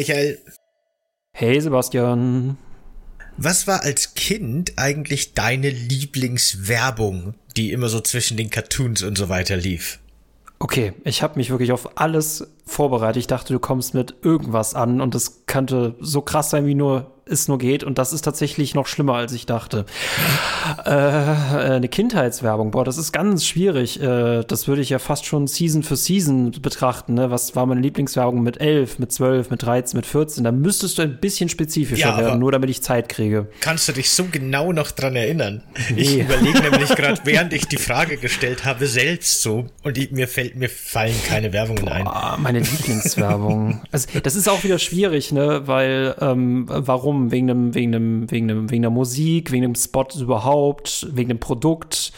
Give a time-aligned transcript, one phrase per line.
[0.00, 0.38] Michael.
[1.34, 2.56] Hey Sebastian.
[3.36, 9.28] Was war als Kind eigentlich deine Lieblingswerbung, die immer so zwischen den Cartoons und so
[9.28, 9.98] weiter lief?
[10.58, 13.18] Okay, ich habe mich wirklich auf alles vorbereitet.
[13.18, 17.19] Ich dachte, du kommst mit irgendwas an und das könnte so krass sein, wie nur
[17.30, 17.84] es nur geht.
[17.84, 19.86] Und das ist tatsächlich noch schlimmer, als ich dachte.
[20.84, 24.00] Äh, eine Kindheitswerbung, boah, das ist ganz schwierig.
[24.00, 27.14] Äh, das würde ich ja fast schon Season für Season betrachten.
[27.14, 27.30] Ne?
[27.30, 30.44] Was war meine Lieblingswerbung mit 11, mit 12, mit 13, mit 14?
[30.44, 33.48] Da müsstest du ein bisschen spezifischer ja, werden, nur damit ich Zeit kriege.
[33.60, 35.62] Kannst du dich so genau noch dran erinnern?
[35.90, 36.00] Nee.
[36.00, 39.66] Ich überlege nämlich gerade, während ich die Frage gestellt habe, selbst so.
[39.82, 42.42] Und ich, mir fällt, mir fallen keine Werbungen boah, ein.
[42.42, 43.82] Meine Lieblingswerbung.
[43.92, 45.62] also, das ist auch wieder schwierig, ne?
[45.66, 47.19] Weil, ähm, warum?
[47.28, 51.40] Wegen dem, wegen dem, wegen dem, wegen der Musik, wegen dem Spot überhaupt, wegen dem
[51.40, 52.12] Produkt.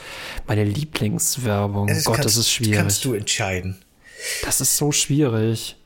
[0.47, 1.89] Meine Lieblingswerbung.
[1.89, 2.77] Das Gott, kannst, das ist schwierig.
[2.77, 3.79] Kannst du entscheiden.
[4.45, 5.77] Das ist so schwierig.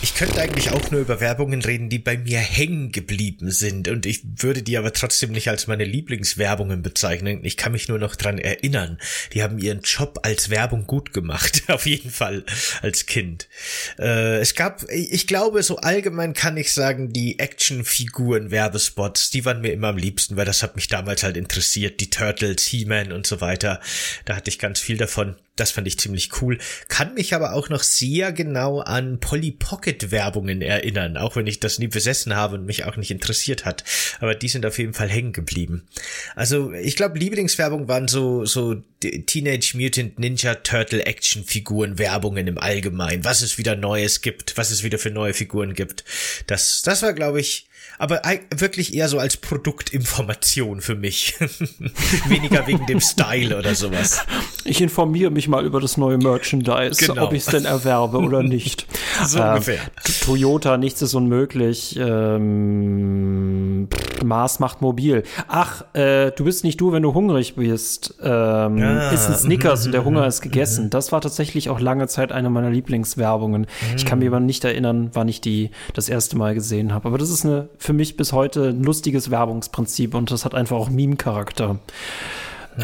[0.00, 3.88] Ich könnte eigentlich auch nur über Werbungen reden, die bei mir hängen geblieben sind.
[3.88, 7.44] Und ich würde die aber trotzdem nicht als meine Lieblingswerbungen bezeichnen.
[7.44, 8.98] Ich kann mich nur noch dran erinnern.
[9.32, 11.64] Die haben ihren Job als Werbung gut gemacht.
[11.68, 12.44] Auf jeden Fall
[12.80, 13.48] als Kind.
[13.98, 19.60] Äh, es gab, ich glaube, so allgemein kann ich sagen, die Actionfiguren Werbespots, die waren
[19.60, 22.00] mir immer am liebsten, weil das hat mich damals halt interessiert.
[22.00, 23.80] Die Turtles, He-Man und so weiter.
[24.26, 25.34] Da hatte ich ganz viel davon.
[25.60, 26.58] Das fand ich ziemlich cool.
[26.88, 31.60] Kann mich aber auch noch sehr genau an Polly Pocket Werbungen erinnern, auch wenn ich
[31.60, 33.84] das nie besessen habe und mich auch nicht interessiert hat.
[34.20, 35.86] Aber die sind auf jeden Fall hängen geblieben.
[36.34, 42.58] Also ich glaube, Lieblingswerbung waren so so Teenage Mutant Ninja Turtle Action Figuren Werbungen im
[42.58, 43.24] Allgemeinen.
[43.24, 46.04] Was es wieder Neues gibt, was es wieder für neue Figuren gibt.
[46.46, 47.67] Das das war glaube ich
[47.98, 48.22] aber
[48.56, 51.34] wirklich eher so als Produktinformation für mich.
[52.28, 54.24] Weniger wegen dem Style oder sowas.
[54.64, 57.24] Ich informiere mich mal über das neue Merchandise, genau.
[57.26, 58.86] ob ich es denn erwerbe oder nicht.
[59.26, 59.80] so ähm, ungefähr.
[60.24, 61.98] Toyota, nichts ist unmöglich.
[61.98, 63.88] Ähm,
[64.24, 65.22] Mars macht mobil.
[65.48, 68.14] Ach, äh, du bist nicht du, wenn du hungrig bist.
[68.22, 69.10] Ähm, ja.
[69.10, 70.90] Ist ein Snickers und der Hunger ist gegessen.
[70.90, 73.66] Das war tatsächlich auch lange Zeit eine meiner Lieblingswerbungen.
[73.96, 77.08] Ich kann mir aber nicht erinnern, wann ich die das erste Mal gesehen habe.
[77.08, 80.76] Aber das ist eine für mich bis heute ein lustiges Werbungsprinzip und das hat einfach
[80.76, 81.78] auch Meme-Charakter.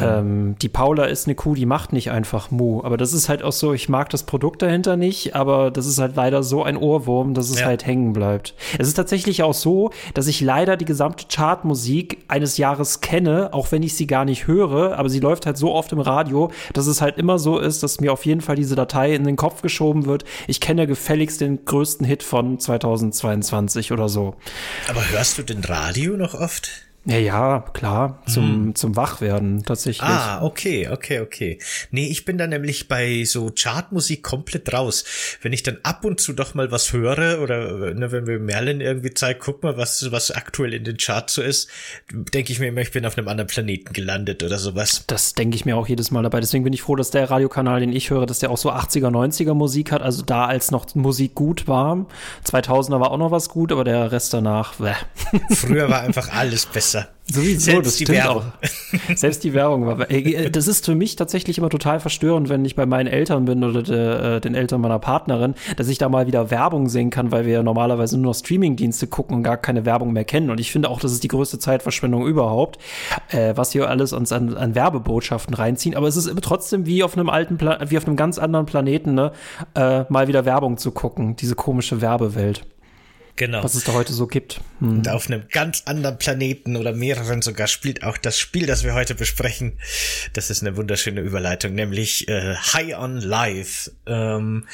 [0.03, 2.82] Ähm, die Paula ist eine Kuh, die macht nicht einfach Mu.
[2.82, 5.99] Aber das ist halt auch so, ich mag das Produkt dahinter nicht, aber das ist
[5.99, 7.66] halt leider so ein Ohrwurm, dass es ja.
[7.66, 8.54] halt hängen bleibt.
[8.78, 13.71] Es ist tatsächlich auch so, dass ich leider die gesamte Chartmusik eines Jahres kenne, auch
[13.72, 16.87] wenn ich sie gar nicht höre, aber sie läuft halt so oft im Radio, dass
[16.87, 19.62] es halt immer so ist, dass mir auf jeden Fall diese Datei in den Kopf
[19.62, 20.25] geschoben wird.
[20.47, 24.34] Ich kenne gefälligst den größten Hit von 2022 oder so.
[24.88, 26.84] Aber hörst du den Radio noch oft?
[27.06, 28.75] Ja, ja, klar, zum, hm.
[28.75, 30.09] zum Wachwerden tatsächlich.
[30.09, 31.59] Ah, okay, okay, okay.
[31.91, 35.04] Nee, ich bin da nämlich bei so Chartmusik komplett raus.
[35.42, 38.81] Wenn ich dann ab und zu doch mal was höre oder ne, wenn wir Merlin
[38.81, 41.69] irgendwie zeigt, guck mal, was, was aktuell in den Charts so ist,
[42.10, 45.04] denke ich mir immer, ich bin auf einem anderen Planeten gelandet oder sowas.
[45.06, 46.41] Das denke ich mir auch jedes Mal dabei.
[46.41, 49.10] Deswegen bin ich froh, dass der Radiokanal, den ich höre, dass der auch so 80er,
[49.10, 50.00] 90er Musik hat.
[50.00, 52.06] Also da, als noch Musik gut war.
[52.47, 54.94] 2000er war auch noch was gut, aber der Rest danach, bäh.
[55.50, 56.94] Früher war einfach alles besser.
[57.27, 58.43] Sowieso, Selbst das stimmt Werbung.
[58.43, 59.16] auch.
[59.16, 60.10] Selbst die Werbung war.
[60.10, 63.65] Ey, das ist für mich tatsächlich immer total verstörend, wenn ich bei meinen Eltern bin
[63.65, 67.33] oder de, äh, den Eltern meiner Partnerin, dass ich da mal wieder Werbung sehen kann,
[67.33, 70.50] weil wir normalerweise nur noch Streamingdienste gucken und gar keine Werbung mehr kennen.
[70.50, 72.78] Und ich finde auch, das ist die größte Zeitverschwendung überhaupt,
[73.31, 75.97] äh, was hier alles uns an, an Werbebotschaften reinziehen.
[75.97, 79.15] Aber es ist trotzdem wie auf einem alten, Pla wie auf einem ganz anderen Planeten,
[79.15, 79.33] ne,
[79.75, 81.37] äh, mal wieder Werbung zu gucken.
[81.37, 82.66] Diese komische Werbewelt.
[83.37, 83.65] Genau.
[83.65, 84.61] Was es da heute so gibt.
[84.78, 84.91] Hm.
[84.91, 88.95] Und auf einem ganz anderen Planeten oder mehreren sogar spielt auch das Spiel, das wir
[88.95, 89.81] heute besprechen.
[90.34, 93.91] Das ist eine wunderschöne Überleitung, nämlich äh, High on Life.
[94.06, 94.69] Ähm,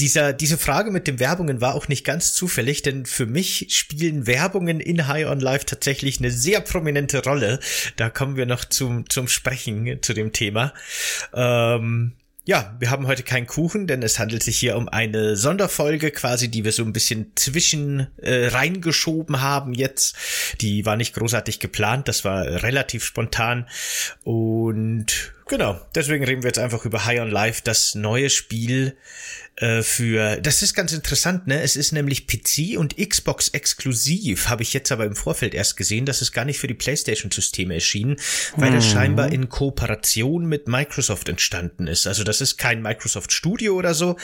[0.00, 4.26] dieser, diese Frage mit den Werbungen war auch nicht ganz zufällig, denn für mich spielen
[4.26, 7.60] Werbungen in High on Life tatsächlich eine sehr prominente Rolle.
[7.96, 10.72] Da kommen wir noch zum, zum Sprechen zu dem Thema.
[11.34, 12.14] Ähm,
[12.46, 16.48] ja, wir haben heute keinen Kuchen, denn es handelt sich hier um eine Sonderfolge quasi,
[16.48, 20.16] die wir so ein bisschen zwischen äh, reingeschoben haben jetzt.
[20.60, 23.66] Die war nicht großartig geplant, das war relativ spontan
[24.22, 28.96] und genau, deswegen reden wir jetzt einfach über High on Life, das neue Spiel
[29.56, 31.62] äh, für, das ist ganz interessant, ne?
[31.62, 36.04] Es ist nämlich PC und Xbox exklusiv, habe ich jetzt aber im Vorfeld erst gesehen,
[36.04, 38.16] dass es gar nicht für die PlayStation-Systeme erschienen,
[38.56, 38.74] weil mhm.
[38.74, 42.06] das scheinbar in Kooperation mit Microsoft entstanden ist.
[42.06, 44.16] Also das ist kein Microsoft Studio oder so,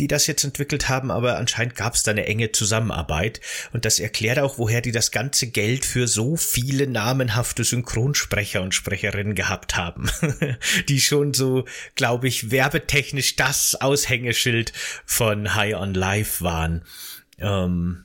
[0.00, 3.40] die das jetzt entwickelt haben, aber anscheinend gab es da eine enge Zusammenarbeit
[3.72, 8.74] und das erklärt auch, woher die das ganze Geld für so viele namenhafte Synchronsprecher und
[8.74, 10.10] Sprecherinnen gehabt haben,
[10.88, 11.64] die schon so,
[11.94, 14.72] glaube ich, werbetechnisch das Aushängeschild
[15.04, 16.82] von High on Life waren.
[17.38, 18.04] Ähm,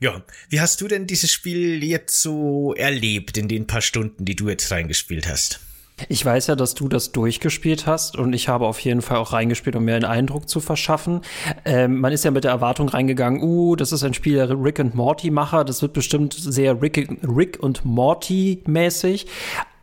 [0.00, 4.36] Ja, wie hast du denn dieses Spiel jetzt so erlebt in den paar Stunden, die
[4.36, 5.60] du jetzt reingespielt hast?
[6.08, 9.32] Ich weiß ja, dass du das durchgespielt hast und ich habe auf jeden Fall auch
[9.32, 11.20] reingespielt, um mir einen Eindruck zu verschaffen.
[11.64, 14.80] Ähm, man ist ja mit der Erwartung reingegangen, uh, das ist ein Spiel der Rick
[14.80, 19.26] und Morty Macher, das wird bestimmt sehr Rick, Rick und Morty mäßig.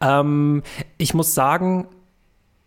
[0.02, 0.64] Ähm,
[0.98, 1.88] ich muss sagen,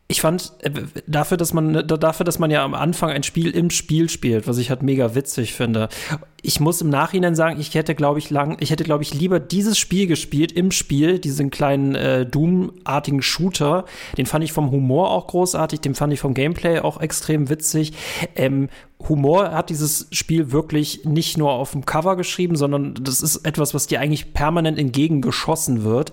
[0.08, 0.70] ich fand äh,
[1.06, 4.58] dafür, dass man dafür, dass man ja am Anfang ein Spiel im Spiel spielt, was
[4.58, 5.88] ich halt mega witzig finde.
[6.46, 9.40] Ich muss im Nachhinein sagen, ich hätte glaube ich lang, ich hätte glaube ich lieber
[9.40, 13.86] dieses Spiel gespielt im Spiel, diesen kleinen äh, Doom-artigen Shooter.
[14.18, 17.94] Den fand ich vom Humor auch großartig, den fand ich vom Gameplay auch extrem witzig.
[18.36, 18.68] Ähm,
[19.08, 23.72] Humor hat dieses Spiel wirklich nicht nur auf dem Cover geschrieben, sondern das ist etwas,
[23.72, 26.12] was dir eigentlich permanent entgegengeschossen wird.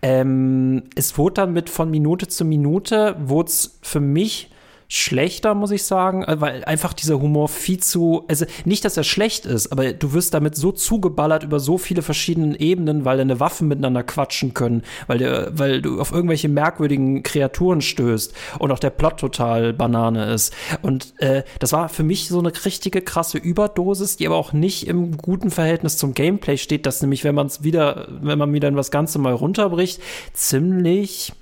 [0.00, 4.48] Ähm, es wurde dann mit von Minute zu Minute, wurde es für mich
[4.88, 9.04] schlechter, muss ich sagen, äh, weil einfach dieser Humor viel zu, also nicht, dass er
[9.04, 13.38] schlecht ist, aber du wirst damit so zugeballert über so viele verschiedene Ebenen, weil deine
[13.38, 18.78] Waffen miteinander quatschen können, weil, der, weil du auf irgendwelche merkwürdigen Kreaturen stößt und auch
[18.78, 20.54] der Plot total Banane ist.
[20.80, 24.86] Und äh, das war für mich so eine richtige krasse Überdosis, die aber auch nicht
[24.86, 28.70] im guten Verhältnis zum Gameplay steht, dass nämlich, wenn man es wieder, wenn man wieder
[28.70, 30.00] das Ganze mal runterbricht,
[30.32, 31.32] ziemlich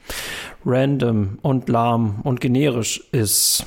[0.64, 3.64] random und lahm und generisch ist.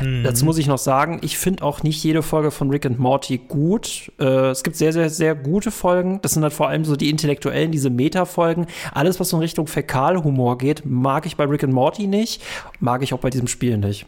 [0.00, 0.24] Mhm.
[0.24, 3.38] Dazu muss ich noch sagen, ich finde auch nicht jede Folge von Rick and Morty
[3.38, 4.12] gut.
[4.18, 6.20] Äh, es gibt sehr, sehr, sehr gute Folgen.
[6.22, 8.66] Das sind halt vor allem so die intellektuellen, diese Meta-Folgen.
[8.92, 12.42] Alles, was so in Richtung Fäkalhumor geht, mag ich bei Rick and Morty nicht,
[12.80, 14.06] mag ich auch bei diesem Spiel nicht.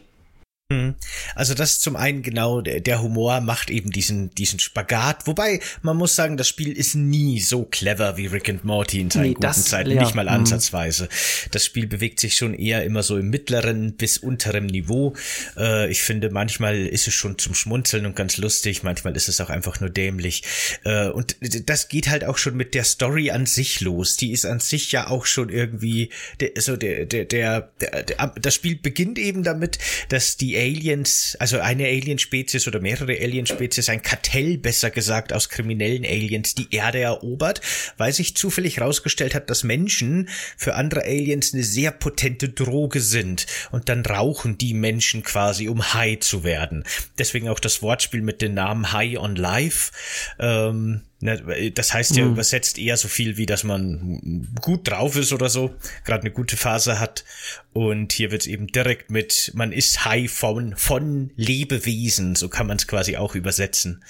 [0.69, 0.95] Mhm.
[1.33, 5.25] Also das zum einen genau, der Humor macht eben diesen, diesen Spagat.
[5.25, 9.09] Wobei, man muss sagen, das Spiel ist nie so clever wie Rick and Morty in
[9.09, 9.91] seinen nee, guten Zeiten.
[9.91, 10.01] Ja.
[10.01, 10.31] Nicht mal mhm.
[10.31, 11.07] ansatzweise.
[11.51, 15.13] Das Spiel bewegt sich schon eher immer so im mittleren bis unterem Niveau.
[15.55, 18.83] Äh, ich finde, manchmal ist es schon zum Schmunzeln und ganz lustig.
[18.83, 20.43] Manchmal ist es auch einfach nur dämlich.
[20.83, 21.37] Äh, und
[21.69, 24.17] das geht halt auch schon mit der Story an sich los.
[24.17, 26.09] Die ist an sich ja auch schon irgendwie,
[26.57, 29.79] so der, der, der, der das Spiel beginnt eben damit,
[30.09, 36.05] dass die Aliens, also eine Alienspezies oder mehrere Alienspezies, ein Kartell besser gesagt aus kriminellen
[36.05, 37.61] Aliens die Erde erobert,
[37.97, 43.45] weil sich zufällig herausgestellt hat, dass Menschen für andere Aliens eine sehr potente Droge sind
[43.71, 46.83] und dann rauchen die Menschen quasi, um high zu werden.
[47.17, 49.91] Deswegen auch das Wortspiel mit dem Namen High on Life.
[50.39, 52.33] Ähm, das heißt ja mhm.
[52.33, 55.73] übersetzt eher so viel wie, dass man gut drauf ist oder so,
[56.05, 57.25] gerade eine gute Phase hat.
[57.73, 62.67] Und hier wird es eben direkt mit, man ist high von, von Lebewesen, so kann
[62.67, 64.03] man es quasi auch übersetzen,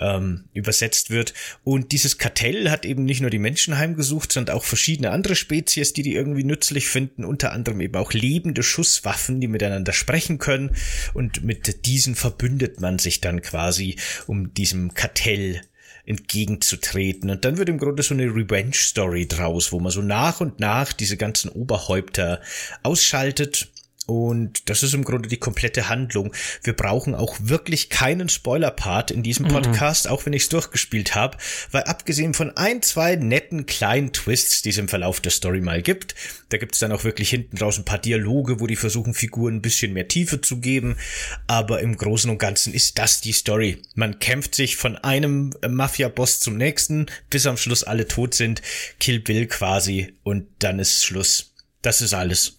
[0.00, 1.34] ähm, übersetzt wird.
[1.64, 5.92] Und dieses Kartell hat eben nicht nur die Menschen heimgesucht, sondern auch verschiedene andere Spezies,
[5.92, 10.74] die die irgendwie nützlich finden, unter anderem eben auch lebende Schusswaffen, die miteinander sprechen können.
[11.12, 13.96] Und mit diesen verbündet man sich dann quasi,
[14.26, 15.62] um diesem Kartell
[16.08, 17.30] entgegenzutreten.
[17.30, 20.92] Und dann wird im Grunde so eine Revenge-Story draus, wo man so nach und nach
[20.92, 22.40] diese ganzen Oberhäupter
[22.82, 23.68] ausschaltet
[24.08, 26.32] und das ist im Grunde die komplette Handlung.
[26.62, 29.50] Wir brauchen auch wirklich keinen Spoiler-Part in diesem mhm.
[29.50, 30.12] Podcast, mhm.
[30.12, 31.36] auch wenn ich es durchgespielt habe,
[31.72, 35.82] weil abgesehen von ein, zwei netten kleinen Twists, die es im Verlauf der Story mal
[35.82, 36.14] gibt,
[36.48, 39.56] da gibt es dann auch wirklich hinten raus ein paar Dialoge, wo die versuchen, Figuren
[39.56, 40.96] ein bisschen mehr Tiefe zu geben.
[41.46, 43.82] Aber im Großen und Ganzen ist das die Story.
[43.94, 48.62] Man kämpft sich von einem Mafia-Boss zum nächsten, bis am Schluss alle tot sind.
[49.00, 51.52] Kill Bill quasi und dann ist Schluss.
[51.82, 52.57] Das ist alles.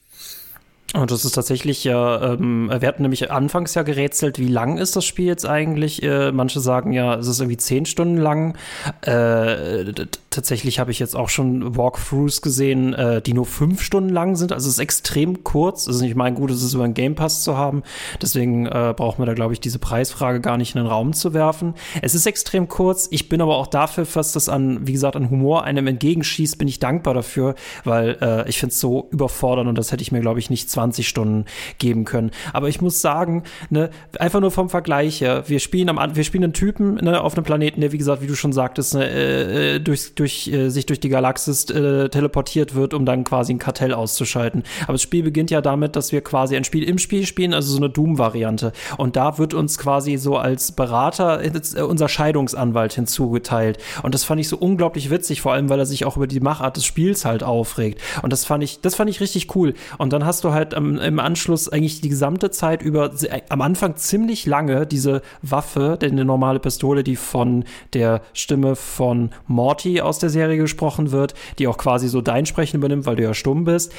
[0.95, 4.95] Und das ist tatsächlich ja, ähm, wir hatten nämlich anfangs ja gerätselt, wie lang ist
[4.95, 6.01] das Spiel jetzt eigentlich?
[6.01, 8.57] Äh, manche sagen ja, es ist irgendwie zehn Stunden lang.
[9.01, 9.93] Äh,
[10.31, 14.51] tatsächlich habe ich jetzt auch schon Walkthroughs gesehen, äh, die nur fünf Stunden lang sind.
[14.51, 15.85] Also es ist extrem kurz.
[15.85, 17.83] Es ist nicht mein Gutes, es über einen Game Pass zu haben.
[18.19, 21.35] Deswegen äh, braucht man da, glaube ich, diese Preisfrage gar nicht in den Raum zu
[21.35, 21.75] werfen.
[22.01, 23.07] Es ist extrem kurz.
[23.11, 26.67] Ich bin aber auch dafür, was das an, wie gesagt, an Humor einem entgegenschießt, bin
[26.67, 27.53] ich dankbar dafür,
[27.83, 30.71] weil äh, ich finde es so überfordernd und das hätte ich mir, glaube ich, nicht
[30.79, 31.45] 20 Stunden
[31.77, 32.31] geben können.
[32.53, 36.45] Aber ich muss sagen, ne, einfach nur vom Vergleich her, wir spielen am wir spielen
[36.45, 39.75] einen Typen ne, auf einem Planeten, der, wie gesagt, wie du schon sagtest, ne, äh,
[39.75, 43.59] äh durch, durch, äh, sich durch die Galaxis äh, teleportiert wird, um dann quasi ein
[43.59, 44.63] Kartell auszuschalten.
[44.83, 47.71] Aber das Spiel beginnt ja damit, dass wir quasi ein Spiel im Spiel spielen, also
[47.71, 48.71] so eine Doom-Variante.
[48.97, 53.79] Und da wird uns quasi so als Berater äh, unser Scheidungsanwalt hinzugeteilt.
[54.01, 56.39] Und das fand ich so unglaublich witzig, vor allem, weil er sich auch über die
[56.39, 58.01] Machart des Spiels halt aufregt.
[58.21, 59.73] Und das fand ich, das fand ich richtig cool.
[59.97, 63.11] Und dann hast du halt halt am, im Anschluss eigentlich die gesamte Zeit über,
[63.49, 69.31] am Anfang ziemlich lange diese Waffe, denn eine normale Pistole, die von der Stimme von
[69.47, 73.23] Morty aus der Serie gesprochen wird, die auch quasi so dein Sprechen übernimmt, weil du
[73.23, 73.93] ja stumm bist.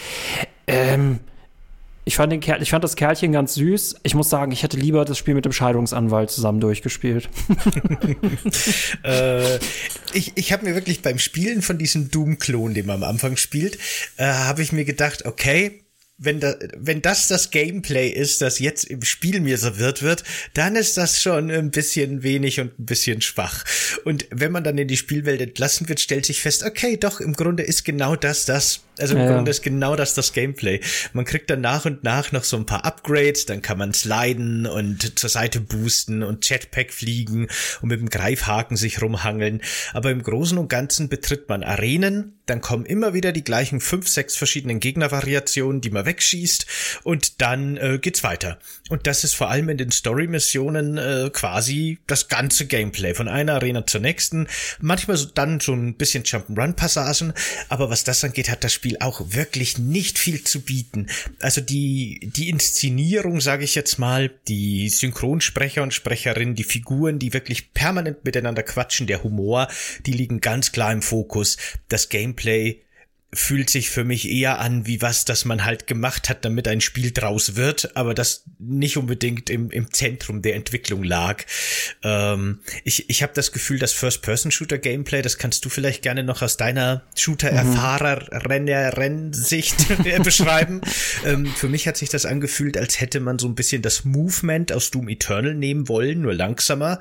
[0.66, 1.20] Ähm,
[2.06, 3.96] Ich fand, den Kerl, ich fand das Kerlchen ganz süß.
[4.02, 7.28] Ich muss sagen, ich hätte lieber das Spiel mit dem Scheidungsanwalt zusammen durchgespielt.
[9.04, 9.56] äh,
[10.12, 13.78] ich ich habe mir wirklich beim Spielen von diesem Doom-Klon, den man am Anfang spielt,
[14.16, 15.79] äh, habe ich mir gedacht, okay,
[16.20, 20.22] wenn, da, wenn das das Gameplay ist, das jetzt im Spiel mir serviert wird,
[20.52, 23.64] dann ist das schon ein bisschen wenig und ein bisschen schwach.
[24.04, 27.32] Und wenn man dann in die Spielwelt entlassen wird, stellt sich fest, okay, doch, im
[27.32, 28.80] Grunde ist genau das das.
[29.00, 29.32] Also im ja.
[29.32, 30.80] Grunde ist genau das das Gameplay.
[31.12, 34.66] Man kriegt dann nach und nach noch so ein paar Upgrades, dann kann man sliden
[34.66, 37.48] und zur Seite boosten und Jetpack fliegen
[37.80, 39.62] und mit dem Greifhaken sich rumhangeln.
[39.92, 44.08] Aber im Großen und Ganzen betritt man Arenen, dann kommen immer wieder die gleichen fünf,
[44.08, 46.66] sechs verschiedenen Gegnervariationen, die man wegschießt
[47.04, 48.58] und dann äh, geht's weiter.
[48.88, 53.54] Und das ist vor allem in den Story-Missionen äh, quasi das ganze Gameplay von einer
[53.54, 54.48] Arena zur nächsten.
[54.80, 57.34] Manchmal so, dann so ein bisschen Jump'n'Run-Passagen,
[57.68, 61.06] aber was das angeht, hat das Spiel auch wirklich nicht viel zu bieten.
[61.40, 67.32] Also die die Inszenierung, sage ich jetzt mal, die Synchronsprecher und Sprecherinnen, die Figuren, die
[67.32, 69.68] wirklich permanent miteinander quatschen, der Humor,
[70.06, 71.56] die liegen ganz klar im Fokus.
[71.88, 72.80] Das Gameplay
[73.32, 76.80] fühlt sich für mich eher an wie was, das man halt gemacht hat, damit ein
[76.80, 81.44] Spiel draus wird, aber das nicht unbedingt im, im Zentrum der Entwicklung lag.
[82.02, 86.56] Ähm, ich ich habe das Gefühl, das First-Person-Shooter-Gameplay, das kannst du vielleicht gerne noch aus
[86.56, 89.76] deiner Shooter-Erfahrer-Renner-Rennsicht
[90.24, 90.80] beschreiben.
[91.24, 94.72] ähm, für mich hat sich das angefühlt, als hätte man so ein bisschen das Movement
[94.72, 96.98] aus Doom Eternal nehmen wollen, nur langsamer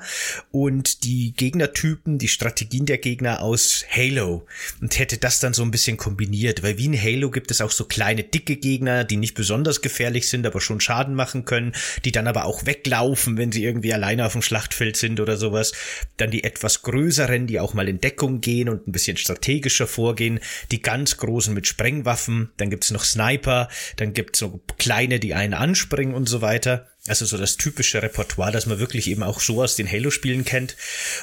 [0.52, 4.46] und die Gegnertypen, die Strategien der Gegner aus Halo
[4.80, 7.62] und hätte das dann so ein bisschen kombiniert kombiniert, weil wie in Halo gibt es
[7.62, 11.72] auch so kleine, dicke Gegner, die nicht besonders gefährlich sind, aber schon Schaden machen können,
[12.04, 15.72] die dann aber auch weglaufen, wenn sie irgendwie alleine auf dem Schlachtfeld sind oder sowas.
[16.18, 20.40] Dann die etwas größeren, die auch mal in Deckung gehen und ein bisschen strategischer vorgehen.
[20.70, 22.50] Die ganz großen mit Sprengwaffen.
[22.58, 23.70] Dann gibt's noch Sniper.
[23.96, 26.86] Dann gibt's so kleine, die einen anspringen und so weiter.
[27.06, 30.76] Also so das typische Repertoire, das man wirklich eben auch so aus den Halo-Spielen kennt.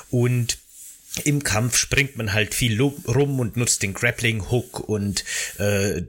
[0.10, 0.58] Und
[1.26, 5.24] im Kampf springt man halt viel rum und nutzt den Grappling Hook und
[5.58, 6.04] äh,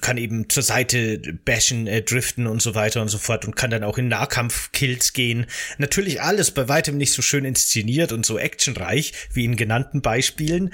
[0.00, 3.70] kann eben zur Seite bashen, äh, driften und so weiter und so fort und kann
[3.70, 5.46] dann auch in Nahkampf-Kills gehen.
[5.78, 10.72] Natürlich alles bei weitem nicht so schön inszeniert und so actionreich wie in genannten Beispielen,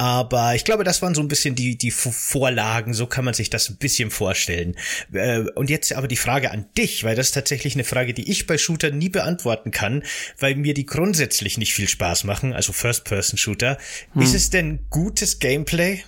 [0.00, 3.50] aber ich glaube, das waren so ein bisschen die, die Vorlagen, so kann man sich
[3.50, 4.74] das ein bisschen vorstellen.
[5.12, 8.30] Äh, und jetzt aber die Frage an dich, weil das ist tatsächlich eine Frage, die
[8.30, 10.02] ich bei Shooter nie beantworten kann,
[10.38, 13.76] weil mir die grundsätzlich nicht viel Spaß machen, also First-Person-Shooter.
[14.14, 14.22] Hm.
[14.22, 16.02] Ist es denn gutes Gameplay?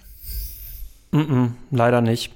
[1.14, 2.32] Mm -mm, leider nicht.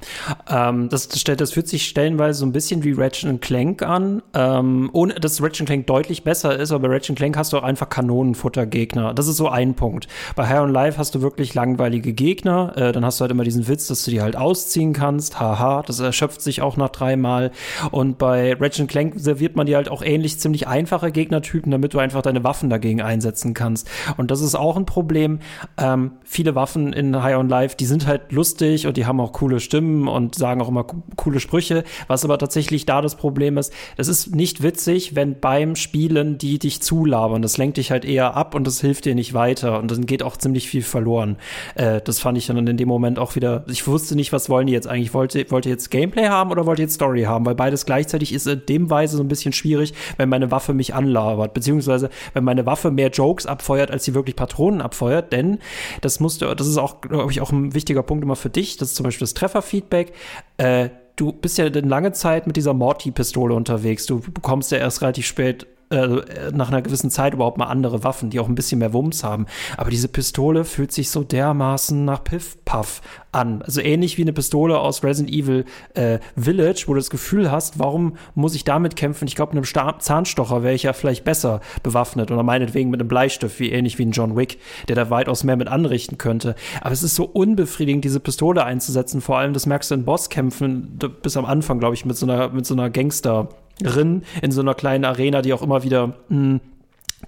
[0.51, 4.91] Ähm, das, das, das fühlt sich stellenweise so ein bisschen wie Ratchet Clank an, ähm,
[4.93, 7.89] ohne dass Ratchet Clank deutlich besser ist, aber bei Ratchet Clank hast du auch einfach
[7.89, 9.15] Kanonenfuttergegner.
[9.15, 10.09] Das ist so ein Punkt.
[10.35, 13.45] Bei High on Life hast du wirklich langweilige Gegner, äh, dann hast du halt immer
[13.45, 17.53] diesen Witz, dass du die halt ausziehen kannst, haha, das erschöpft sich auch nach dreimal.
[17.93, 21.99] Und bei Ratchet Clank serviert man dir halt auch ähnlich ziemlich einfache Gegnertypen, damit du
[21.99, 23.89] einfach deine Waffen dagegen einsetzen kannst.
[24.19, 25.39] Und das ist auch ein Problem.
[25.79, 29.21] Ähm, viele Waffen in High on Life, die sind halt lustig lustig und die haben
[29.21, 31.85] auch coole Stimmen und sagen auch immer coole Sprüche.
[32.09, 36.59] Was aber tatsächlich da das Problem ist, es ist nicht witzig, wenn beim Spielen die
[36.59, 37.43] dich zulabern.
[37.43, 40.23] Das lenkt dich halt eher ab und das hilft dir nicht weiter und dann geht
[40.23, 41.37] auch ziemlich viel verloren.
[41.75, 44.67] Äh, das fand ich dann in dem Moment auch wieder, ich wusste nicht, was wollen
[44.67, 45.15] die jetzt eigentlich.
[45.15, 47.47] Wollte, wollte jetzt Gameplay haben oder wollte jetzt Story haben?
[47.47, 50.95] Weil beides gleichzeitig ist in dem Weise so ein bisschen schwierig, wenn meine Waffe mich
[50.95, 55.59] anlabert, beziehungsweise wenn meine Waffe mehr Jokes abfeuert, als sie wirklich Patronen abfeuert, denn
[56.01, 58.91] das musste, das ist auch, glaube ich, auch ein wichtiger Punkt immer für dich, das
[58.91, 60.13] ist zum Beispiel das Trefferfeedback.
[60.57, 64.07] Äh, du bist ja eine lange Zeit mit dieser Morty-Pistole unterwegs.
[64.07, 68.31] Du bekommst ja erst relativ spät äh, nach einer gewissen Zeit überhaupt mal andere Waffen,
[68.31, 69.47] die auch ein bisschen mehr Wumms haben.
[69.77, 73.63] Aber diese Pistole fühlt sich so dermaßen nach Piff-Puff an.
[73.63, 75.65] Also ähnlich wie eine Pistole aus Resident Evil
[75.95, 79.29] äh, Village, wo du das Gefühl hast, warum muss ich damit kämpfen?
[79.29, 83.01] Ich glaube, mit einem Sta Zahnstocher wäre ich ja vielleicht besser bewaffnet oder meinetwegen mit
[83.01, 86.57] einem Bleistift, wie ähnlich wie ein John Wick, der da weitaus mehr mit anrichten könnte.
[86.81, 89.21] Aber es ist so unbefriedigend, diese Pistole einzusetzen.
[89.21, 92.49] Vor allem, das merkst du in Bosskämpfen bis am Anfang, glaube ich, mit so einer,
[92.49, 93.49] mit so einer Gangster-
[93.81, 96.61] in so einer kleinen Arena, die auch immer wieder mh, hm,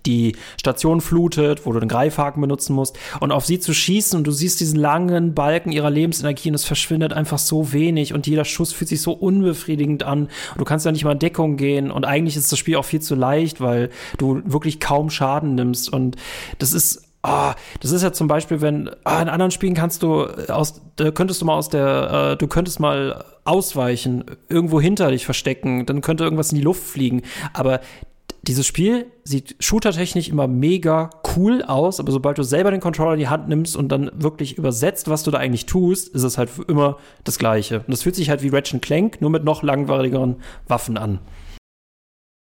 [0.06, 2.98] die Station flutet, wo du den Greifhaken benutzen musst.
[3.20, 6.64] Und auf sie zu schießen und du siehst diesen langen Balken ihrer Lebensenergie und es
[6.64, 10.24] verschwindet einfach so wenig und jeder Schuss fühlt sich so unbefriedigend an.
[10.24, 12.84] Und du kannst ja nicht mal in Deckung gehen und eigentlich ist das Spiel auch
[12.84, 15.92] viel zu leicht, weil du wirklich kaum Schaden nimmst.
[15.92, 16.16] Und
[16.58, 20.22] das ist Ah, das ist ja zum Beispiel, wenn ah, in anderen Spielen kannst du
[20.22, 25.10] äh, aus, da könntest du mal aus der, äh, du könntest mal ausweichen, irgendwo hinter
[25.10, 27.22] dich verstecken, dann könnte irgendwas in die Luft fliegen.
[27.52, 27.80] Aber
[28.42, 33.18] dieses Spiel sieht shootertechnisch immer mega cool aus, aber sobald du selber den Controller in
[33.18, 36.50] die Hand nimmst und dann wirklich übersetzt, was du da eigentlich tust, ist es halt
[36.66, 37.80] immer das Gleiche.
[37.80, 41.18] Und das fühlt sich halt wie Ratchet Clank, nur mit noch langweiligeren Waffen an.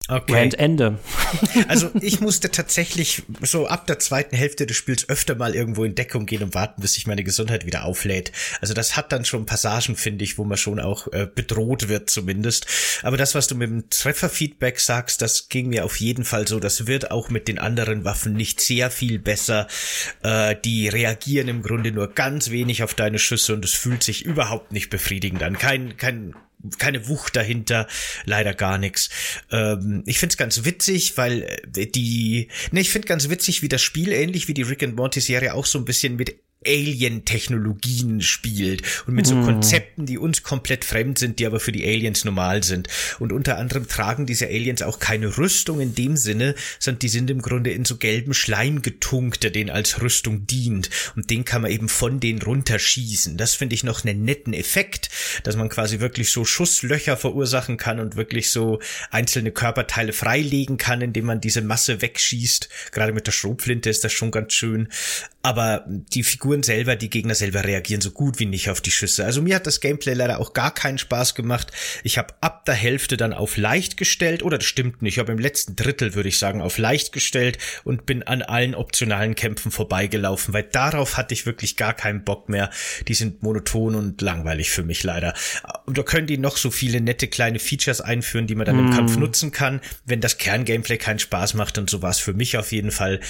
[0.09, 0.45] Okay.
[0.45, 0.99] Und Ende.
[1.69, 5.95] also ich musste tatsächlich so ab der zweiten Hälfte des Spiels öfter mal irgendwo in
[5.95, 8.33] Deckung gehen und warten, bis sich meine Gesundheit wieder auflädt.
[8.61, 12.11] Also das hat dann schon Passagen, finde ich, wo man schon auch äh, bedroht wird
[12.11, 12.67] zumindest.
[13.03, 16.61] Aber das, was du mit dem Trefferfeedback sagst, das ging mir auf jeden Fall so.
[16.61, 19.67] Das wird auch mit den anderen Waffen nicht sehr viel besser.
[20.23, 24.25] Äh, die reagieren im Grunde nur ganz wenig auf deine Schüsse und es fühlt sich
[24.25, 25.59] überhaupt nicht befriedigend an.
[25.59, 26.35] Kein, kein
[26.79, 27.87] keine Wucht dahinter,
[28.25, 29.11] leider gar nichts.
[29.51, 31.43] Ähm, ich find's ganz witzig, weil
[31.77, 34.97] äh, die, ne, ich find ganz witzig, wie das Spiel ähnlich wie die Rick and
[34.97, 39.45] Morty Serie auch so ein bisschen mit Alien-Technologien spielt und mit so mm.
[39.45, 42.89] Konzepten, die uns komplett fremd sind, die aber für die Aliens normal sind.
[43.19, 47.31] Und unter anderem tragen diese Aliens auch keine Rüstung in dem Sinne, sondern die sind
[47.31, 50.91] im Grunde in so gelben Schleim getunkt, der denen als Rüstung dient.
[51.15, 53.37] Und den kann man eben von denen runterschießen.
[53.37, 55.11] Das finde ich noch einen netten Effekt,
[55.45, 61.01] dass man quasi wirklich so Schusslöcher verursachen kann und wirklich so einzelne Körperteile freilegen kann,
[61.01, 62.69] indem man diese Masse wegschießt.
[62.93, 64.89] Gerade mit der Schrotflinte ist das schon ganz schön.
[65.47, 69.25] Aber die Figuren selber, die Gegner selber reagieren so gut wie nicht auf die Schüsse.
[69.25, 71.71] Also mir hat das Gameplay leider auch gar keinen Spaß gemacht.
[72.03, 75.31] Ich habe ab der Hälfte dann auf leicht gestellt, oder das stimmt nicht, ich habe
[75.31, 79.71] im letzten Drittel, würde ich sagen, auf leicht gestellt und bin an allen optionalen Kämpfen
[79.71, 82.69] vorbeigelaufen, weil darauf hatte ich wirklich gar keinen Bock mehr.
[83.07, 85.33] Die sind monoton und langweilig für mich leider.
[85.85, 88.87] Und da können die noch so viele nette kleine Features einführen, die man dann mm.
[88.89, 89.21] im Kampf mhm.
[89.21, 89.81] nutzen kann.
[90.05, 93.21] Wenn das Kerngameplay keinen Spaß macht, und so war es für mich auf jeden Fall,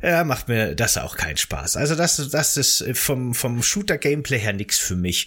[0.00, 1.65] ja, macht mir das auch keinen Spaß.
[1.66, 1.76] Spaß.
[1.76, 5.26] Also das, das ist vom, vom Shooter-Gameplay her nix für mich.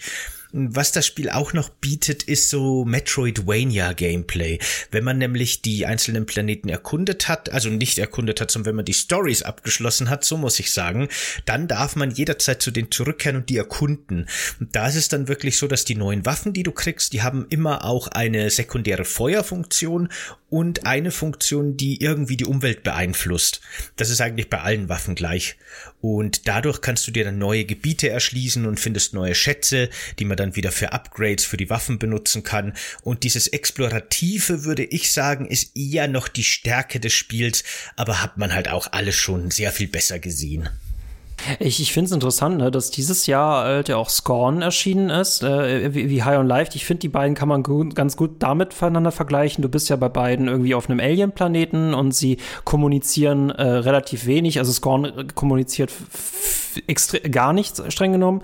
[0.51, 4.57] Was das Spiel auch noch bietet, ist so Metroidvania Gameplay.
[4.89, 8.85] Wenn man nämlich die einzelnen Planeten erkundet hat, also nicht erkundet hat, sondern wenn man
[8.85, 11.07] die Stories abgeschlossen hat, so muss ich sagen,
[11.45, 14.27] dann darf man jederzeit zu denen zurückkehren und die erkunden.
[14.59, 17.21] Und da ist es dann wirklich so, dass die neuen Waffen, die du kriegst, die
[17.21, 20.09] haben immer auch eine sekundäre Feuerfunktion
[20.49, 23.61] und eine Funktion, die irgendwie die Umwelt beeinflusst.
[23.97, 25.57] Das ist eigentlich bei allen Waffen gleich.
[26.01, 30.37] Und dadurch kannst du dir dann neue Gebiete erschließen und findest neue Schätze, die man
[30.37, 32.73] dann wieder für Upgrades für die Waffen benutzen kann.
[33.01, 37.63] Und dieses Explorative, würde ich sagen, ist eher noch die Stärke des Spiels,
[37.95, 40.69] aber hat man halt auch alles schon sehr viel besser gesehen.
[41.59, 45.43] Ich, ich finde es interessant, ne, dass dieses Jahr halt ja auch Scorn erschienen ist,
[45.43, 46.71] äh, wie, wie, High on Life.
[46.75, 49.61] Ich finde, die beiden kann man gut, ganz gut damit voneinander vergleichen.
[49.61, 54.59] Du bist ja bei beiden irgendwie auf einem Alien-Planeten und sie kommunizieren äh, relativ wenig.
[54.59, 55.91] Also Scorn kommuniziert
[57.31, 58.41] gar nichts streng genommen.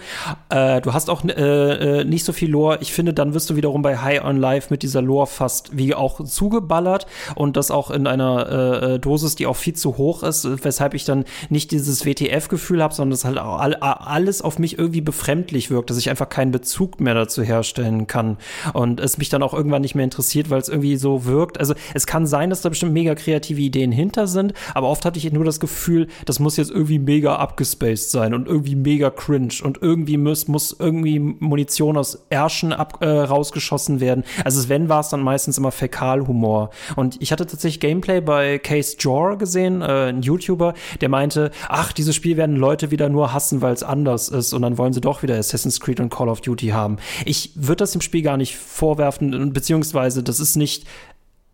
[0.49, 2.79] Äh, du hast auch äh, äh, nicht so viel Lore.
[2.81, 5.93] Ich finde, dann wirst du wiederum bei High on Life mit dieser Lore fast wie
[5.93, 10.47] auch zugeballert und das auch in einer äh, Dosis, die auch viel zu hoch ist,
[10.63, 15.69] weshalb ich dann nicht dieses WTF-Gefühl habe, sondern es halt alles auf mich irgendwie befremdlich
[15.71, 18.37] wirkt, dass ich einfach keinen Bezug mehr dazu herstellen kann
[18.73, 21.59] und es mich dann auch irgendwann nicht mehr interessiert, weil es irgendwie so wirkt.
[21.59, 25.17] Also es kann sein, dass da bestimmt mega kreative Ideen hinter sind, aber oft hatte
[25.17, 29.53] ich nur das Gefühl, das muss jetzt irgendwie mega abgespaced sein und irgendwie mega cringe
[29.63, 34.23] und irgendwie muss, muss irgendwie Munition aus Ärschen ab, äh, rausgeschossen werden.
[34.43, 36.69] Also wenn war es dann meistens immer Fäkalhumor.
[36.95, 41.91] Und ich hatte tatsächlich Gameplay bei Case Jor gesehen, äh, ein YouTuber, der meinte, ach,
[41.93, 45.01] dieses Spiel werden Leute wieder nur hassen, weil es anders ist und dann wollen sie
[45.01, 46.97] doch wieder Assassin's Creed und Call of Duty haben.
[47.25, 50.85] Ich würde das dem Spiel gar nicht vorwerfen, beziehungsweise das ist nicht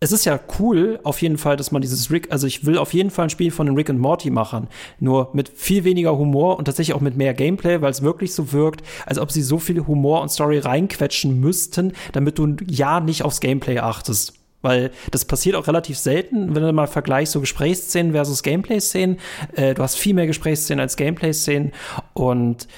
[0.02, 2.92] es ist ja cool, auf jeden Fall, dass man dieses Rick, also ich will auf
[2.92, 4.66] jeden Fall ein Spiel von den Rick und Morty machen,
[4.98, 8.50] nur mit viel weniger Humor und tatsächlich auch mit mehr Gameplay, weil es wirklich so
[8.50, 13.24] wirkt, als ob sie so viel Humor und Story reinquetschen müssten, damit du ja nicht
[13.24, 14.41] aufs Gameplay achtest.
[14.62, 19.18] Weil das passiert auch relativ selten, wenn du mal vergleichst, so Gesprächsszenen versus Gameplay-Szenen.
[19.54, 21.72] Äh, du hast viel mehr Gesprächsszenen als Gameplay-Szenen
[22.14, 22.68] und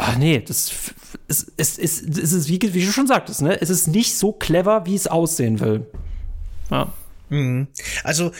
[0.00, 0.94] Ach nee, das
[1.26, 3.60] ist, ist, ist, ist, ist wie, wie du schon sagtest, ne?
[3.60, 5.86] Es ist nicht so clever, wie es aussehen will.
[6.70, 6.92] Ja.
[7.30, 7.66] Mhm.
[8.04, 8.30] Also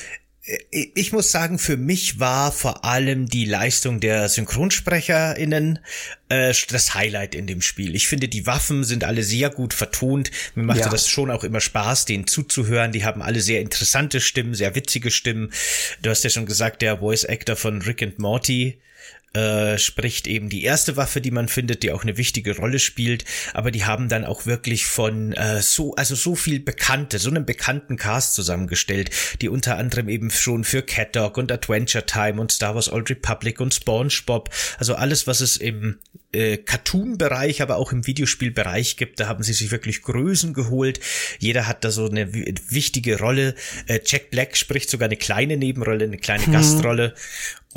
[0.70, 5.78] ich muss sagen, für mich war vor allem die Leistung der SynchronsprecherInnen
[6.30, 7.94] äh, das Highlight in dem Spiel.
[7.94, 10.30] Ich finde, die Waffen sind alle sehr gut vertont.
[10.54, 10.88] Mir machte ja.
[10.88, 12.92] das schon auch immer Spaß, denen zuzuhören.
[12.92, 15.52] Die haben alle sehr interessante Stimmen, sehr witzige Stimmen.
[16.00, 18.78] Du hast ja schon gesagt, der Voice Actor von Rick and Morty
[19.35, 23.25] äh, spricht eben die erste Waffe, die man findet, die auch eine wichtige Rolle spielt,
[23.55, 27.45] aber die haben dann auch wirklich von äh, so, also so viel Bekannte, so einen
[27.45, 29.11] bekannten Cast zusammengestellt,
[29.41, 33.11] die unter anderem eben schon für Cat Dog und Adventure Time und Star Wars Old
[33.11, 35.99] Republic und SpongeBob, also alles, was es im
[36.33, 41.01] äh, Cartoon-Bereich, aber auch im Videospielbereich gibt, da haben sie sich wirklich Größen geholt.
[41.38, 43.55] Jeder hat da so eine wichtige Rolle.
[43.87, 46.53] Äh, Jack Black spricht sogar eine kleine Nebenrolle, eine kleine hm.
[46.53, 47.14] Gastrolle.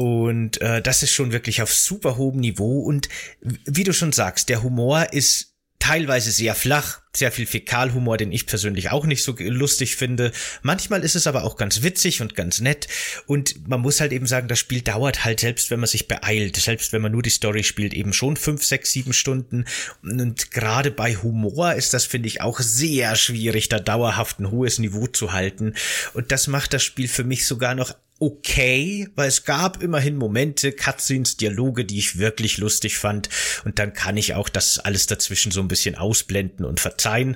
[0.02, 2.80] Und äh, das ist schon wirklich auf super hohem Niveau.
[2.80, 3.08] Und
[3.40, 8.48] wie du schon sagst, der Humor ist teilweise sehr flach, sehr viel Fäkalhumor, den ich
[8.48, 10.32] persönlich auch nicht so lustig finde.
[10.64, 12.88] Manchmal ist es aber auch ganz witzig und ganz nett.
[13.28, 16.56] Und man muss halt eben sagen, das Spiel dauert halt, selbst wenn man sich beeilt,
[16.56, 19.66] selbst wenn man nur die Story spielt, eben schon fünf, sechs, sieben Stunden.
[20.02, 24.80] Und gerade bei Humor ist das, finde ich, auch sehr schwierig, da dauerhaft ein hohes
[24.80, 25.76] Niveau zu halten.
[26.16, 30.72] Und das macht das Spiel für mich sogar noch okay, weil es gab immerhin Momente,
[30.72, 33.30] Cutscenes, Dialoge, die ich wirklich lustig fand.
[33.66, 37.36] Und dann kann ich auch das alles dazwischen so ein bisschen ausblenden und verzeihen.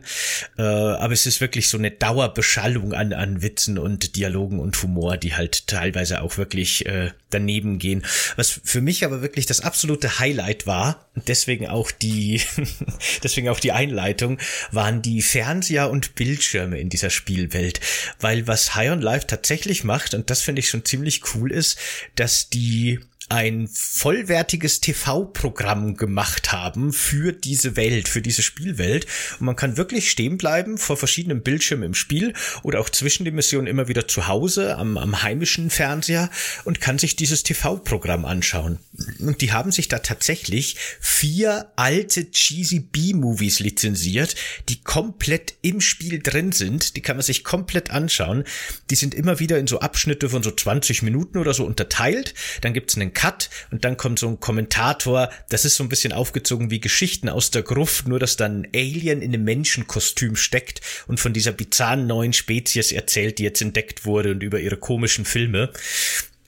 [0.60, 5.18] Äh, aber es ist wirklich so eine Dauerbeschallung an, an Witzen und Dialogen und Humor,
[5.18, 8.06] die halt teilweise auch wirklich äh, daneben gehen.
[8.36, 12.42] Was für mich aber wirklich das absolute Highlight war, deswegen auch die,
[13.24, 14.38] deswegen auch die Einleitung,
[14.72, 17.80] waren die Fernseher und Bildschirme in dieser Spielwelt.
[18.20, 21.78] Weil was High on Life tatsächlich macht, und das finde ich schon ziemlich cool ist,
[22.16, 29.08] dass die ein vollwertiges TV-Programm gemacht haben für diese Welt, für diese Spielwelt.
[29.40, 33.34] Und man kann wirklich stehen bleiben vor verschiedenen Bildschirmen im Spiel oder auch zwischen den
[33.34, 36.30] Missionen immer wieder zu Hause am, am heimischen Fernseher
[36.66, 38.78] und kann sich dieses TV-Programm anschauen.
[39.20, 44.36] Und die haben sich da tatsächlich vier alte cheesy B-Movies lizenziert,
[44.70, 46.96] die komplett im Spiel drin sind.
[46.96, 48.44] Die kann man sich komplett anschauen.
[48.92, 52.36] Die sind immer wieder in so Abschnitte von so 20 Minuten oder so unterteilt.
[52.62, 55.32] Dann gibt's einen Cut und dann kommt so ein Kommentator.
[55.50, 58.68] Das ist so ein bisschen aufgezogen wie Geschichten aus der Gruft, nur dass dann ein
[58.76, 64.06] Alien in einem Menschenkostüm steckt und von dieser bizarren neuen Spezies erzählt, die jetzt entdeckt
[64.06, 65.72] wurde und über ihre komischen Filme.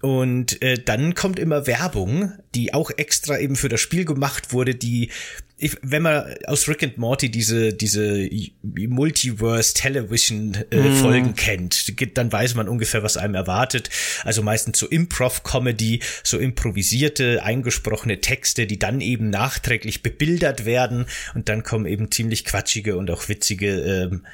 [0.02, 4.76] Und äh, dann kommt immer Werbung, die auch extra eben für das Spiel gemacht wurde,
[4.76, 5.10] die
[5.60, 8.30] ich, wenn man aus Rick and Morty diese diese
[8.62, 10.96] Multiverse Television äh, mm.
[10.96, 13.90] Folgen kennt, dann weiß man ungefähr, was einem erwartet.
[14.24, 21.08] Also meistens so Improv Comedy, so improvisierte eingesprochene Texte, die dann eben nachträglich bebildert werden
[21.34, 24.26] und dann kommen eben ziemlich quatschige und auch witzige ähm,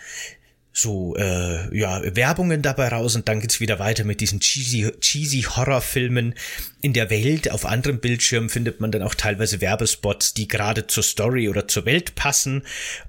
[0.75, 5.43] so äh, ja Werbungen dabei raus und dann geht's wieder weiter mit diesen cheesy, cheesy
[5.43, 6.33] Horrorfilmen
[6.81, 7.51] in der Welt.
[7.51, 11.85] Auf anderen Bildschirmen findet man dann auch teilweise Werbespots, die gerade zur Story oder zur
[11.85, 12.63] Welt passen,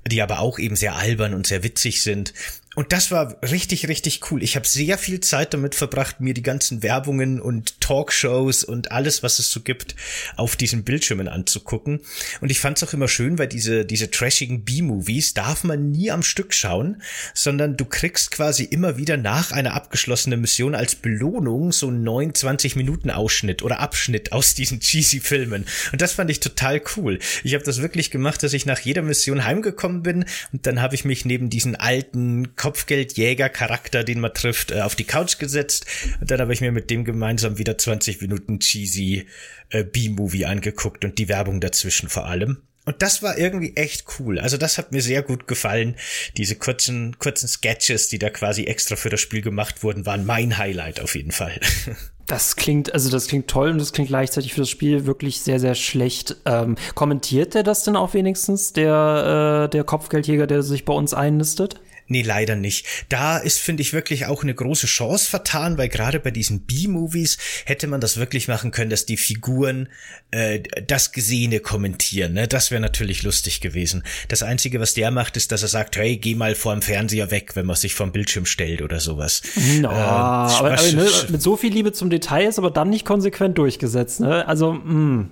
[0.06, 2.34] die aber auch eben sehr albern und sehr witzig sind.
[2.74, 4.42] Und das war richtig, richtig cool.
[4.42, 9.22] Ich habe sehr viel Zeit damit verbracht, mir die ganzen Werbungen und Talkshows und alles,
[9.22, 9.94] was es so gibt,
[10.36, 12.00] auf diesen Bildschirmen anzugucken.
[12.40, 16.10] Und ich fand es auch immer schön, weil diese, diese trashigen B-Movies darf man nie
[16.10, 21.72] am Stück schauen, sondern du kriegst quasi immer wieder nach einer abgeschlossenen Mission als Belohnung
[21.72, 25.66] so einen 29 Minuten Ausschnitt oder Abschnitt aus diesen cheesy Filmen.
[25.92, 27.18] Und das fand ich total cool.
[27.42, 30.94] Ich habe das wirklich gemacht, dass ich nach jeder Mission heimgekommen bin und dann habe
[30.94, 35.84] ich mich neben diesen alten Kopfgeldjäger-Charakter, den man trifft, äh, auf die Couch gesetzt.
[36.22, 39.26] Und dann habe ich mir mit dem gemeinsam wieder 20 Minuten cheesy
[39.68, 42.62] äh, B-Movie angeguckt und die Werbung dazwischen vor allem.
[42.86, 44.38] Und das war irgendwie echt cool.
[44.38, 45.96] Also das hat mir sehr gut gefallen.
[46.38, 50.56] Diese kurzen, kurzen Sketches, die da quasi extra für das Spiel gemacht wurden, waren mein
[50.56, 51.60] Highlight auf jeden Fall.
[52.26, 55.60] Das klingt, also das klingt toll und das klingt gleichzeitig für das Spiel wirklich sehr,
[55.60, 56.36] sehr schlecht.
[56.46, 61.12] Ähm, kommentiert der das denn auch wenigstens, der, äh, der Kopfgeldjäger, der sich bei uns
[61.12, 61.80] einnistet?
[62.06, 62.86] Nee, leider nicht.
[63.08, 67.38] Da ist, finde ich, wirklich auch eine große Chance vertan, weil gerade bei diesen B-Movies
[67.64, 69.88] hätte man das wirklich machen können, dass die Figuren
[70.30, 72.34] äh, das Gesehene kommentieren.
[72.34, 72.46] Ne?
[72.46, 74.04] Das wäre natürlich lustig gewesen.
[74.28, 77.30] Das Einzige, was der macht, ist, dass er sagt, hey, geh mal vor dem Fernseher
[77.30, 79.42] weg, wenn man sich vom Bildschirm stellt oder sowas.
[79.80, 83.06] No, ähm, aber, aber ne, mit so viel Liebe zum Detail ist aber dann nicht
[83.06, 84.20] konsequent durchgesetzt.
[84.20, 84.46] Ne?
[84.46, 85.26] Also, mh.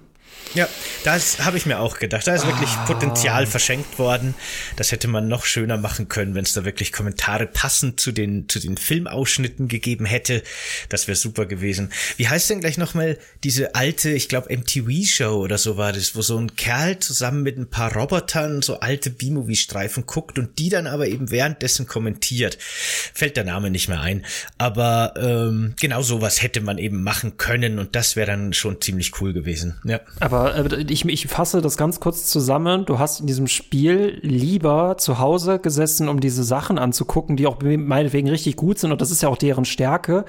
[0.54, 0.68] Ja,
[1.04, 2.26] das habe ich mir auch gedacht.
[2.26, 2.48] Da ist ah.
[2.48, 4.34] wirklich Potenzial verschenkt worden.
[4.76, 8.48] Das hätte man noch schöner machen können, wenn es da wirklich Kommentare passend zu den,
[8.48, 10.42] zu den Filmausschnitten gegeben hätte.
[10.90, 11.90] Das wäre super gewesen.
[12.18, 16.20] Wie heißt denn gleich nochmal diese alte, ich glaube, MTV-Show oder so war das, wo
[16.20, 20.86] so ein Kerl zusammen mit ein paar Robotern so alte B-Movie-Streifen guckt und die dann
[20.86, 22.58] aber eben währenddessen kommentiert.
[22.60, 24.26] Fällt der Name nicht mehr ein.
[24.58, 29.18] Aber ähm, genau sowas hätte man eben machen können und das wäre dann schon ziemlich
[29.20, 29.80] cool gewesen.
[29.84, 30.00] Ja.
[30.20, 32.84] Aber äh, ich, ich fasse das ganz kurz zusammen.
[32.84, 37.58] Du hast in diesem Spiel lieber zu Hause gesessen, um diese Sachen anzugucken, die auch
[37.60, 40.24] meinetwegen richtig gut sind und das ist ja auch deren Stärke,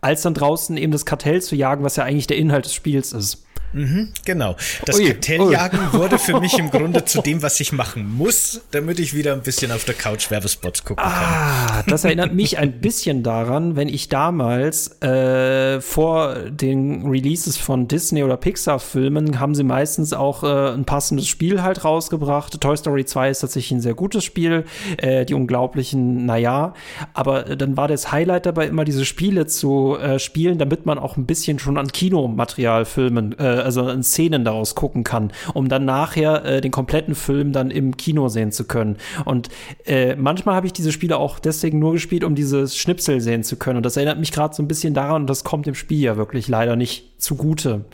[0.00, 3.12] als dann draußen eben das Kartell zu jagen, was ja eigentlich der Inhalt des Spiels
[3.12, 3.45] ist.
[3.76, 4.56] Mhm, genau.
[4.86, 9.14] Das Kartelljagen wurde für mich im Grunde zu dem, was ich machen muss, damit ich
[9.14, 11.12] wieder ein bisschen auf der Couch Werbespots gucken kann.
[11.12, 17.86] Ah, das erinnert mich ein bisschen daran, wenn ich damals äh, vor den Releases von
[17.86, 22.58] Disney oder Pixar Filmen haben sie meistens auch äh, ein passendes Spiel halt rausgebracht.
[22.58, 24.64] Toy Story 2 ist tatsächlich ein sehr gutes Spiel.
[24.96, 26.72] Äh, die unglaublichen, naja.
[27.12, 31.18] Aber dann war das Highlight dabei immer diese Spiele zu äh, spielen, damit man auch
[31.18, 35.84] ein bisschen schon an Kinomaterial filmen, äh, also an Szenen daraus gucken kann, um dann
[35.84, 38.96] nachher äh, den kompletten Film dann im Kino sehen zu können.
[39.24, 39.48] Und
[39.84, 43.56] äh, manchmal habe ich diese Spiele auch deswegen nur gespielt, um dieses Schnipsel sehen zu
[43.56, 43.78] können.
[43.78, 46.16] Und das erinnert mich gerade so ein bisschen daran, und das kommt im Spiel ja
[46.16, 47.86] wirklich leider nicht zugute.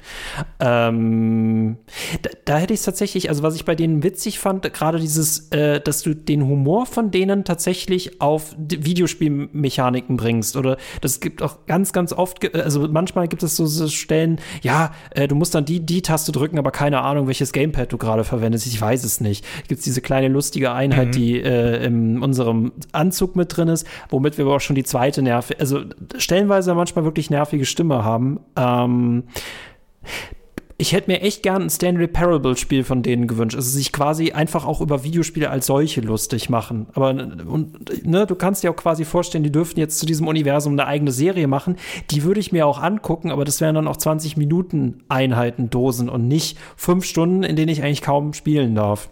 [0.59, 1.77] Ähm,
[2.23, 5.49] da, da, hätte ich es tatsächlich, also was ich bei denen witzig fand, gerade dieses,
[5.51, 10.57] äh, dass du den Humor von denen tatsächlich auf Videospielmechaniken bringst.
[10.57, 14.93] Oder das gibt auch ganz, ganz oft, also manchmal gibt es so, so Stellen, ja,
[15.11, 18.25] äh, du musst dann die, die Taste drücken, aber keine Ahnung, welches Gamepad du gerade
[18.25, 18.67] verwendest.
[18.67, 19.45] Ich weiß es nicht.
[19.69, 21.13] Gibt es diese kleine lustige Einheit, mhm.
[21.13, 25.23] die äh, in unserem Anzug mit drin ist, womit wir aber auch schon die zweite
[25.23, 25.83] nervige, also
[26.17, 28.41] stellenweise manchmal wirklich nervige Stimme haben.
[28.57, 29.12] Ähm,
[30.83, 33.55] ich hätte mir echt gern ein Stanley Parable Spiel von denen gewünscht.
[33.55, 36.89] Also sich quasi einfach auch über Videospiele als solche lustig machen.
[36.95, 40.73] Aber und, ne, du kannst dir auch quasi vorstellen, die dürften jetzt zu diesem Universum
[40.73, 41.77] eine eigene Serie machen.
[42.11, 46.09] Die würde ich mir auch angucken, aber das wären dann auch 20 Minuten Einheiten, Dosen
[46.09, 49.09] und nicht fünf Stunden, in denen ich eigentlich kaum spielen darf.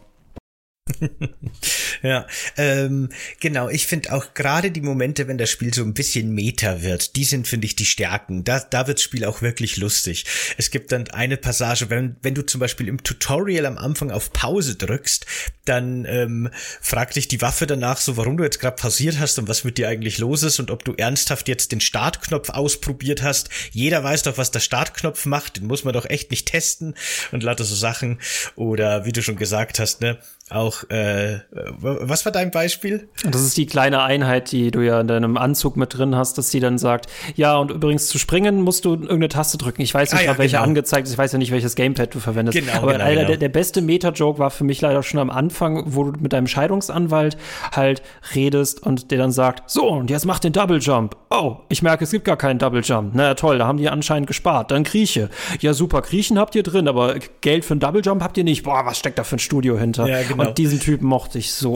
[2.03, 2.26] ja,
[2.57, 3.09] ähm,
[3.40, 3.68] genau.
[3.68, 7.24] Ich finde auch gerade die Momente, wenn das Spiel so ein bisschen Meta wird, die
[7.24, 8.44] sind, finde ich, die Stärken.
[8.44, 10.24] Da, da wird das Spiel auch wirklich lustig.
[10.59, 14.33] Es gibt dann eine Passage, wenn, wenn du zum Beispiel im Tutorial am Anfang auf
[14.33, 15.26] Pause drückst,
[15.64, 16.50] dann ähm,
[16.81, 19.79] fragt dich die Waffe danach so, warum du jetzt gerade pausiert hast und was mit
[19.79, 23.50] dir eigentlich los ist und ob du ernsthaft jetzt den Startknopf ausprobiert hast.
[23.72, 25.59] Jeder weiß doch, was der Startknopf macht.
[25.59, 26.94] Den muss man doch echt nicht testen
[27.33, 28.20] und lauter so Sachen.
[28.57, 30.18] Oder wie du schon gesagt hast, ne,
[30.50, 33.08] auch, äh, was war dein Beispiel?
[33.24, 36.50] Das ist die kleine Einheit, die du ja in deinem Anzug mit drin hast, dass
[36.50, 39.82] sie dann sagt, ja, und übrigens zu springen musst du irgendeine Taste drücken.
[39.82, 40.66] Ich weiß nicht, ah, ja, welche genau.
[40.68, 42.58] angezeigt ist, ich weiß ja nicht, welches Gamepad du verwendest.
[42.58, 43.28] Genau, Aber genau, leider, genau.
[43.28, 46.46] Der, der beste Meta-Joke war für mich leider schon am Anfang, wo du mit deinem
[46.46, 47.36] Scheidungsanwalt
[47.72, 48.02] halt
[48.34, 51.16] redest und der dann sagt, so, und jetzt mach den Double Jump.
[51.30, 53.12] Oh, ich merke, es gibt gar keinen Double Jump.
[53.14, 54.70] Na ja, toll, da haben die anscheinend gespart.
[54.70, 55.30] Dann Krieche.
[55.60, 58.64] Ja, super, Kriechen habt ihr drin, aber Geld für einen Double Jump habt ihr nicht.
[58.64, 60.08] Boah, was steckt da für ein Studio hinter?
[60.08, 60.39] Ja, genau.
[60.48, 61.74] Und diesen Typen mochte ich so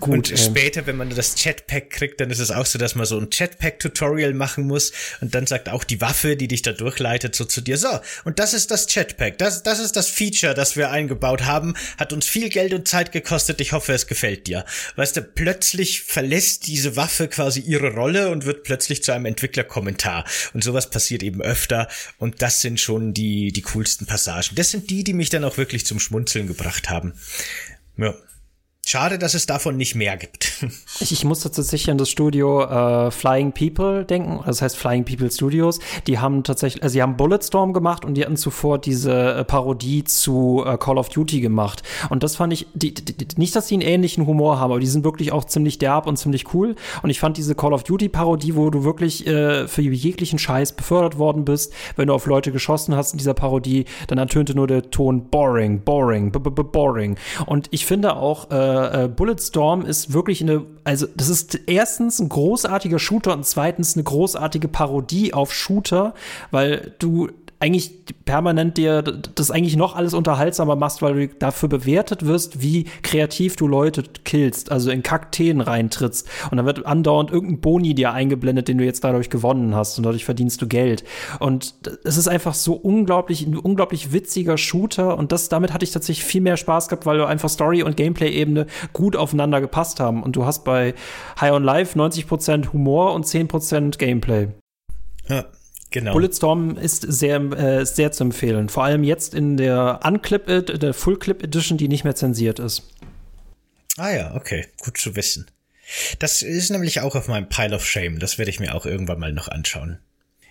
[0.00, 0.14] gut.
[0.16, 0.36] Und ey.
[0.36, 3.30] später, wenn man das Chatpack kriegt, dann ist es auch so, dass man so ein
[3.30, 7.60] Chatpack-Tutorial machen muss und dann sagt auch die Waffe, die dich da durchleitet, so zu
[7.60, 7.88] dir, so,
[8.24, 12.12] und das ist das Chatpack, das, das ist das Feature, das wir eingebaut haben, hat
[12.12, 14.64] uns viel Geld und Zeit gekostet, ich hoffe, es gefällt dir.
[14.96, 20.24] Weißt du, plötzlich verlässt diese Waffe quasi ihre Rolle und wird plötzlich zu einem Entwicklerkommentar.
[20.52, 24.54] Und sowas passiert eben öfter und das sind schon die, die coolsten Passagen.
[24.54, 27.14] Das sind die, die mich dann auch wirklich zum Schmunzeln gebracht haben.
[27.96, 28.14] Ja.
[28.88, 30.64] Schade, dass es davon nicht mehr gibt.
[31.00, 35.28] ich, ich musste tatsächlich an das Studio äh, Flying People denken, das heißt Flying People
[35.28, 35.80] Studios.
[36.06, 40.04] Die haben tatsächlich, also sie haben Bulletstorm gemacht und die hatten zuvor diese äh, Parodie
[40.04, 41.82] zu äh, Call of Duty gemacht.
[42.10, 44.86] Und das fand ich, die, die, nicht, dass sie einen ähnlichen Humor haben, aber die
[44.86, 46.76] sind wirklich auch ziemlich derb und ziemlich cool.
[47.02, 50.74] Und ich fand diese Call of Duty Parodie, wo du wirklich äh, für jeglichen Scheiß
[50.74, 54.68] befördert worden bist, wenn du auf Leute geschossen hast in dieser Parodie, dann ertönte nur
[54.68, 57.16] der Ton boring, boring, b -b -b boring.
[57.46, 62.28] Und ich finde auch, äh, äh, Bulletstorm ist wirklich eine, also das ist erstens ein
[62.28, 66.14] großartiger Shooter und zweitens eine großartige Parodie auf Shooter,
[66.50, 72.26] weil du eigentlich permanent dir das eigentlich noch alles unterhaltsamer machst, weil du dafür bewertet
[72.26, 76.28] wirst, wie kreativ du Leute killst, also in Kakteen reintrittst.
[76.50, 80.04] Und dann wird andauernd irgendein Boni dir eingeblendet, den du jetzt dadurch gewonnen hast und
[80.04, 81.04] dadurch verdienst du Geld.
[81.38, 85.92] Und es ist einfach so unglaublich, ein unglaublich witziger Shooter und das, damit hatte ich
[85.92, 90.22] tatsächlich viel mehr Spaß gehabt, weil du einfach Story und Gameplay-Ebene gut aufeinander gepasst haben.
[90.22, 90.94] Und du hast bei
[91.40, 94.48] High on Life 90% Humor und 10% Gameplay.
[95.28, 95.46] Ja,
[95.90, 96.12] Genau.
[96.12, 98.68] Bulletstorm ist sehr, äh, sehr zu empfehlen.
[98.68, 102.82] Vor allem jetzt in der Unclip, der Full Clip Edition, die nicht mehr zensiert ist.
[103.96, 105.46] Ah ja, okay, gut zu wissen.
[106.18, 108.18] Das ist nämlich auch auf meinem Pile of Shame.
[108.18, 109.98] Das werde ich mir auch irgendwann mal noch anschauen.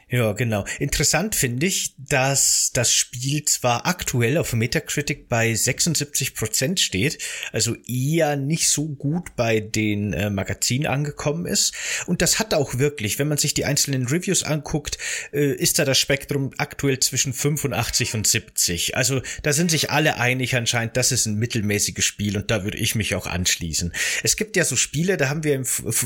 [0.08, 0.66] Ja, genau.
[0.78, 7.18] Interessant finde ich, dass das Spiel zwar aktuell auf Metacritic bei 76 Prozent steht,
[7.52, 11.74] also eher nicht so gut bei den äh, Magazinen angekommen ist.
[12.06, 15.00] Und das hat auch wirklich, wenn man sich die einzelnen Reviews anguckt,
[15.34, 18.96] äh, ist da das Spektrum aktuell zwischen 85 und 70.
[18.96, 22.78] Also da sind sich alle einig anscheinend, das ist ein mittelmäßiges Spiel und da würde
[22.78, 23.92] ich mich auch anschließen.
[24.22, 25.66] Es gibt ja so Spiele, da haben wir im,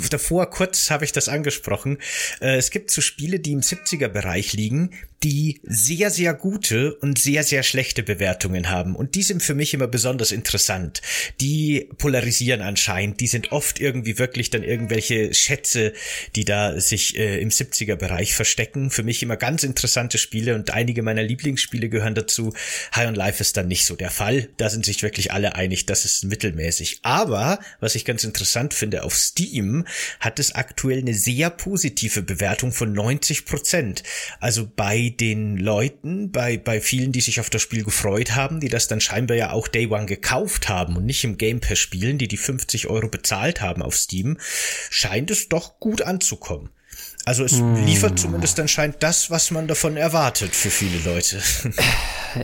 [0.10, 1.98] davor kurz habe ich das angesprochen.
[2.40, 4.92] Äh, es gibt so Spiele, die im 70 70er Bereich liegen,
[5.24, 8.96] die sehr, sehr gute und sehr, sehr schlechte Bewertungen haben.
[8.96, 11.02] Und die sind für mich immer besonders interessant.
[11.42, 13.20] Die polarisieren anscheinend.
[13.20, 15.94] Die sind oft irgendwie wirklich dann irgendwelche Schätze,
[16.36, 18.92] die da sich äh, im 70er Bereich verstecken.
[18.92, 22.54] Für mich immer ganz interessante Spiele und einige meiner Lieblingsspiele gehören dazu.
[22.96, 24.50] High on Life ist dann nicht so der Fall.
[24.56, 27.00] Da sind sich wirklich alle einig, das ist mittelmäßig.
[27.02, 29.86] Aber, was ich ganz interessant finde, auf Steam
[30.22, 33.79] hat es aktuell eine sehr positive Bewertung von 90 Prozent.
[34.40, 38.70] Also bei den Leuten, bei, bei vielen, die sich auf das Spiel gefreut haben, die
[38.70, 42.18] das dann scheinbar ja auch Day One gekauft haben und nicht im Game Pass spielen,
[42.18, 44.38] die die 50 Euro bezahlt haben auf Steam,
[44.90, 46.70] scheint es doch gut anzukommen.
[47.26, 51.40] Also es liefert zumindest anscheinend das, was man davon erwartet für viele Leute.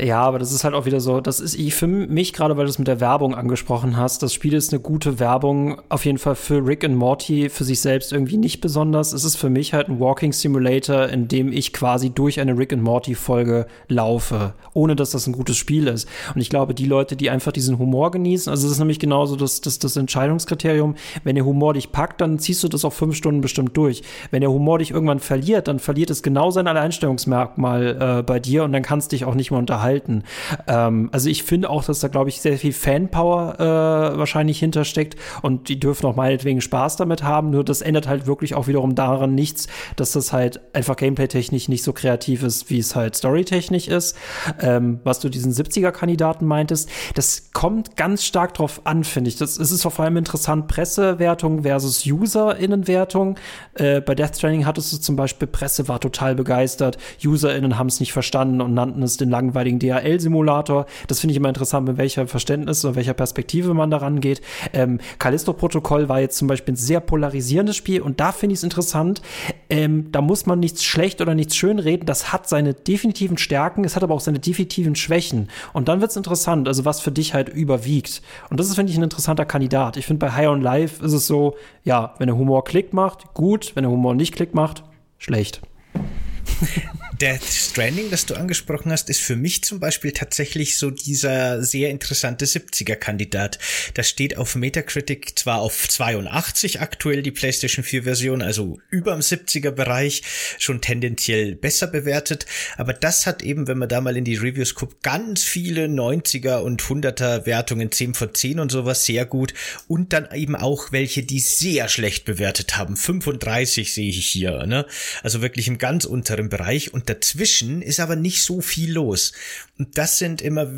[0.03, 2.65] Ja, aber das ist halt auch wieder so, das ist ich für mich gerade, weil
[2.65, 6.17] du es mit der Werbung angesprochen hast, das Spiel ist eine gute Werbung, auf jeden
[6.17, 9.13] Fall für Rick und Morty, für sich selbst irgendwie nicht besonders.
[9.13, 12.73] Es ist für mich halt ein Walking Simulator, in dem ich quasi durch eine Rick
[12.73, 16.07] und Morty Folge laufe, ohne dass das ein gutes Spiel ist.
[16.33, 19.35] Und ich glaube, die Leute, die einfach diesen Humor genießen, also es ist nämlich genauso
[19.35, 23.15] das, das, das Entscheidungskriterium, wenn der Humor dich packt, dann ziehst du das auch fünf
[23.15, 24.01] Stunden bestimmt durch.
[24.31, 28.63] Wenn der Humor dich irgendwann verliert, dann verliert es genau sein Alleinstellungsmerkmal äh, bei dir
[28.63, 30.23] und dann kannst du dich auch nicht mehr unterhalten.
[30.67, 35.15] Ähm, also ich finde auch, dass da, glaube ich, sehr viel Fanpower äh, wahrscheinlich hintersteckt
[35.41, 38.95] und die dürfen auch meinetwegen Spaß damit haben, nur das ändert halt wirklich auch wiederum
[38.95, 43.87] daran nichts, dass das halt einfach gameplay-technisch nicht so kreativ ist, wie es halt storytechnisch
[43.87, 44.17] ist.
[44.59, 49.37] Ähm, was du diesen 70er-Kandidaten meintest, das kommt ganz stark drauf an, finde ich.
[49.37, 53.37] Das, es ist vor allem interessant, Pressewertung versus User-Innenwertung.
[53.75, 57.87] Äh, bei Death Stranding es hattest du zum Beispiel, Presse war total begeistert, UserInnen haben
[57.87, 60.85] es nicht verstanden und nannten es den langweiligen DHL-Simulator.
[61.07, 64.41] Das finde ich immer interessant, mit welcher Verständnis oder welcher Perspektive man daran geht.
[64.73, 68.63] Ähm, Callisto-Protokoll war jetzt zum Beispiel ein sehr polarisierendes Spiel und da finde ich es
[68.63, 69.21] interessant.
[69.69, 72.05] Ähm, da muss man nichts schlecht oder nichts schön reden.
[72.05, 75.49] Das hat seine definitiven Stärken, es hat aber auch seine definitiven Schwächen.
[75.73, 78.21] Und dann wird es interessant, also was für dich halt überwiegt.
[78.49, 79.97] Und das ist, finde ich, ein interessanter Kandidat.
[79.97, 83.33] Ich finde, bei High on Life ist es so, ja, wenn der Humor Klick macht,
[83.33, 84.83] gut, wenn der Humor nicht Klick macht,
[85.17, 85.61] schlecht.
[87.21, 91.89] Death Stranding, das du angesprochen hast, ist für mich zum Beispiel tatsächlich so dieser sehr
[91.89, 93.57] interessante 70er-Kandidat.
[93.93, 99.21] Das steht auf Metacritic zwar auf 82 aktuell die PlayStation 4 Version, also über dem
[99.21, 100.23] 70er Bereich,
[100.59, 104.75] schon tendenziell besser bewertet, aber das hat eben, wenn man da mal in die Reviews
[104.75, 109.53] guckt, ganz viele 90er und 100er Wertungen, 10 von 10 und sowas, sehr gut
[109.87, 112.97] und dann eben auch welche, die sehr schlecht bewertet haben.
[112.97, 114.85] 35 sehe ich hier, ne?
[115.23, 119.31] Also wirklich im ganz unteren Bereich und dazwischen ist aber nicht so viel los.
[119.77, 120.71] Und das sind immer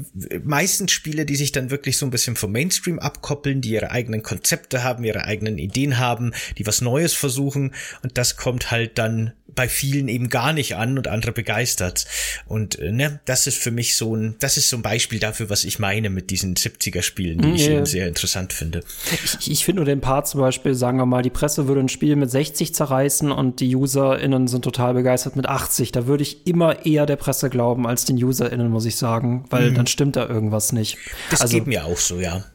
[0.44, 4.24] meistens Spiele, die sich dann wirklich so ein bisschen vom Mainstream abkoppeln, die ihre eigenen
[4.24, 7.74] Konzepte haben, ihre eigenen Ideen haben, die was Neues versuchen.
[8.04, 12.06] Und das kommt halt dann bei vielen eben gar nicht an und andere begeistert.
[12.46, 15.50] Und äh, ne, das ist für mich so ein, das ist so ein Beispiel dafür,
[15.50, 18.82] was ich meine mit diesen 70er Spielen, die ich eben sehr interessant finde.
[19.12, 21.90] Ich, ich finde nur den Part zum Beispiel, sagen wir mal, die Presse würde ein
[21.90, 25.92] Spiel mit 60 zerreißen und die UserInnen sind total begeistert mit 80.
[25.92, 29.72] Da würde ich immer eher der Presse glauben als den UserInnen, muss ich sagen, weil
[29.72, 29.76] mhm.
[29.76, 30.98] dann stimmt da irgendwas nicht.
[31.32, 32.46] Das also, geht mir auch so, ja.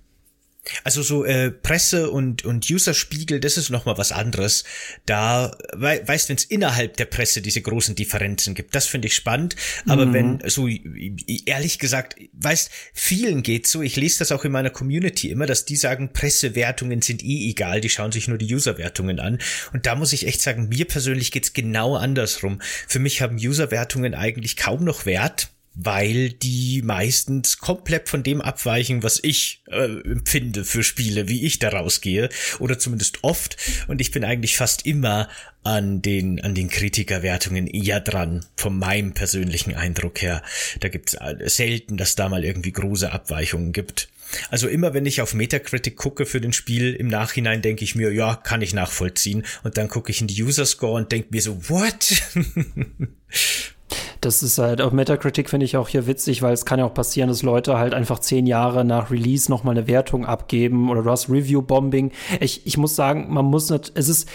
[0.84, 4.62] Also so äh, Presse und und User-Spiegel, das ist noch mal was anderes.
[5.06, 9.14] Da we weißt, wenn es innerhalb der Presse diese großen Differenzen gibt, das finde ich
[9.14, 9.56] spannend.
[9.88, 10.12] Aber mhm.
[10.12, 13.82] wenn so ehrlich gesagt, weißt, vielen geht so.
[13.82, 17.80] Ich lese das auch in meiner Community immer, dass die sagen, Pressewertungen sind eh egal,
[17.80, 19.38] die schauen sich nur die User-Wertungen an.
[19.72, 22.60] Und da muss ich echt sagen, mir persönlich geht's genau andersrum.
[22.86, 29.02] Für mich haben User-Wertungen eigentlich kaum noch Wert weil die meistens komplett von dem abweichen,
[29.02, 33.56] was ich äh, empfinde für Spiele, wie ich daraus gehe, oder zumindest oft.
[33.88, 35.28] Und ich bin eigentlich fast immer
[35.64, 40.42] an den an den Kritikerwertungen eher dran, von meinem persönlichen Eindruck her.
[40.80, 44.08] Da gibt's äh, selten, dass da mal irgendwie große Abweichungen gibt.
[44.50, 48.12] Also immer wenn ich auf Metacritic gucke für den Spiel, im Nachhinein denke ich mir,
[48.12, 49.44] ja, kann ich nachvollziehen.
[49.62, 52.22] Und dann gucke ich in die User Score und denke mir so, what?
[54.22, 56.94] Das ist halt auf Metacritic finde ich auch hier witzig, weil es kann ja auch
[56.94, 61.10] passieren, dass Leute halt einfach zehn Jahre nach Release nochmal eine Wertung abgeben oder du
[61.10, 62.12] hast Review-Bombing.
[62.38, 64.28] Ich, ich muss sagen, man muss nicht, es ist,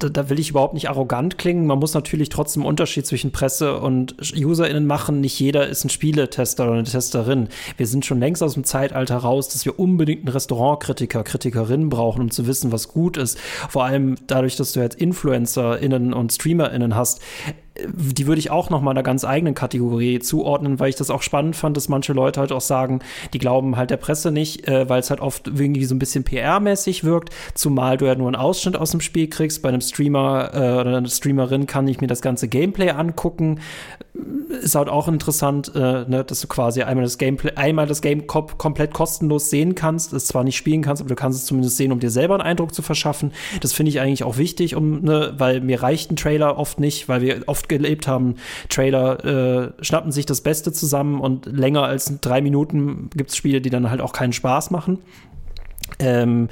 [0.00, 1.64] da, da will ich überhaupt nicht arrogant klingen.
[1.66, 5.20] Man muss natürlich trotzdem Unterschied zwischen Presse und UserInnen machen.
[5.20, 7.50] Nicht jeder ist ein Spieletester oder eine Testerin.
[7.76, 12.22] Wir sind schon längst aus dem Zeitalter raus, dass wir unbedingt einen Restaurantkritiker, Kritikerin brauchen,
[12.22, 13.38] um zu wissen, was gut ist.
[13.68, 17.20] Vor allem dadurch, dass du jetzt InfluencerInnen und StreamerInnen hast
[17.88, 21.22] die würde ich auch noch mal einer ganz eigenen Kategorie zuordnen, weil ich das auch
[21.22, 23.00] spannend fand, dass manche Leute halt auch sagen,
[23.32, 26.24] die glauben halt der Presse nicht, äh, weil es halt oft irgendwie so ein bisschen
[26.24, 29.62] PR-mäßig wirkt, zumal du ja nur einen Ausschnitt aus dem Spiel kriegst.
[29.62, 33.60] Bei einem Streamer äh, oder einer Streamerin kann ich mir das ganze Gameplay angucken.
[34.62, 38.26] Ist halt auch interessant, äh, ne, dass du quasi einmal das Gameplay, einmal das Game
[38.26, 41.92] komplett kostenlos sehen kannst, es zwar nicht spielen kannst, aber du kannst es zumindest sehen,
[41.92, 43.32] um dir selber einen Eindruck zu verschaffen.
[43.60, 47.08] Das finde ich eigentlich auch wichtig, um, ne, weil mir reicht ein Trailer oft nicht,
[47.08, 48.34] weil wir oft gelebt haben,
[48.68, 53.62] Trailer äh, schnappen sich das Beste zusammen und länger als drei Minuten gibt es Spiele,
[53.62, 54.98] die dann halt auch keinen Spaß machen.
[55.98, 56.48] Ähm,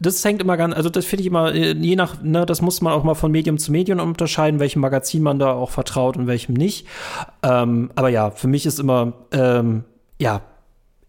[0.00, 2.80] das hängt immer ganz, also das finde ich immer, äh, je nach, ne, das muss
[2.80, 6.26] man auch mal von Medium zu Medium unterscheiden, welchem Magazin man da auch vertraut und
[6.26, 6.86] welchem nicht.
[7.42, 9.84] Ähm, aber ja, für mich ist immer, ähm,
[10.18, 10.42] ja,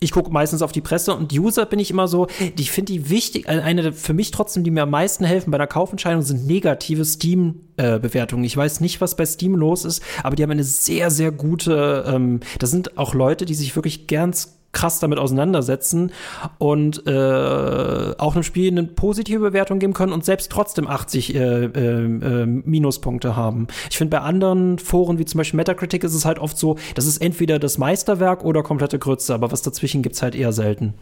[0.03, 2.27] ich gucke meistens auf die Presse und User bin ich immer so,
[2.57, 5.59] ich finde die wichtig, äh, eine für mich trotzdem, die mir am meisten helfen bei
[5.59, 8.43] der Kaufentscheidung, sind negative Steam-Bewertungen.
[8.43, 11.31] Äh, ich weiß nicht, was bei Steam los ist, aber die haben eine sehr, sehr
[11.31, 16.11] gute, ähm, das sind auch Leute, die sich wirklich ganz krass damit auseinandersetzen
[16.57, 17.11] und äh,
[18.17, 22.45] auch einem Spiel eine positive Bewertung geben können und selbst trotzdem 80 äh, äh, äh,
[22.45, 23.67] Minuspunkte haben.
[23.89, 27.05] Ich finde, bei anderen Foren, wie zum Beispiel Metacritic, ist es halt oft so, das
[27.05, 30.93] ist entweder das Meisterwerk oder komplette Grütze, aber was dazwischen gibt's halt eher selten.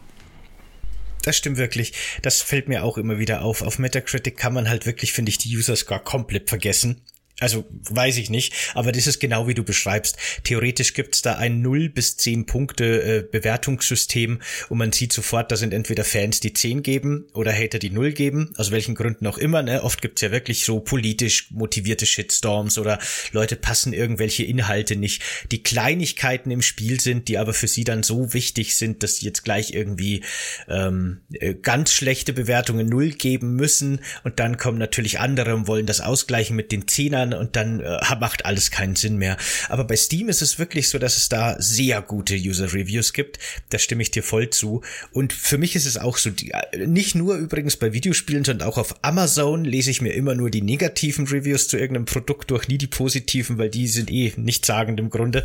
[1.22, 1.92] Das stimmt wirklich.
[2.22, 3.62] Das fällt mir auch immer wieder auf.
[3.62, 7.02] Auf Metacritic kann man halt wirklich, finde ich, die User Score komplett vergessen.
[7.40, 10.16] Also weiß ich nicht, aber das ist genau wie du beschreibst.
[10.44, 15.56] Theoretisch gibt's da ein 0 bis 10 Punkte äh, Bewertungssystem und man sieht sofort, da
[15.56, 19.38] sind entweder Fans, die 10 geben oder Hater, die 0 geben, aus welchen Gründen auch
[19.38, 19.62] immer.
[19.62, 19.82] Ne?
[19.82, 22.98] Oft gibt's ja wirklich so politisch motivierte Shitstorms oder
[23.32, 28.02] Leute passen irgendwelche Inhalte nicht, die Kleinigkeiten im Spiel sind, die aber für sie dann
[28.02, 30.22] so wichtig sind, dass sie jetzt gleich irgendwie
[30.68, 35.86] ähm, äh, ganz schlechte Bewertungen 0 geben müssen und dann kommen natürlich andere und wollen
[35.86, 39.36] das ausgleichen mit den Zehnern ändern und dann äh, macht alles keinen Sinn mehr.
[39.68, 43.38] Aber bei Steam ist es wirklich so, dass es da sehr gute User Reviews gibt.
[43.70, 44.82] Da stimme ich dir voll zu.
[45.12, 48.68] Und für mich ist es auch so, die, äh, nicht nur übrigens bei Videospielen, sondern
[48.68, 52.68] auch auf Amazon lese ich mir immer nur die negativen Reviews zu irgendeinem Produkt durch,
[52.68, 55.44] nie die positiven, weil die sind eh nichtssagend im Grunde.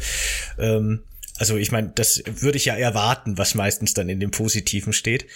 [0.57, 1.01] Ähm,
[1.37, 5.27] also ich meine, das würde ich ja erwarten, was meistens dann in dem Positiven steht.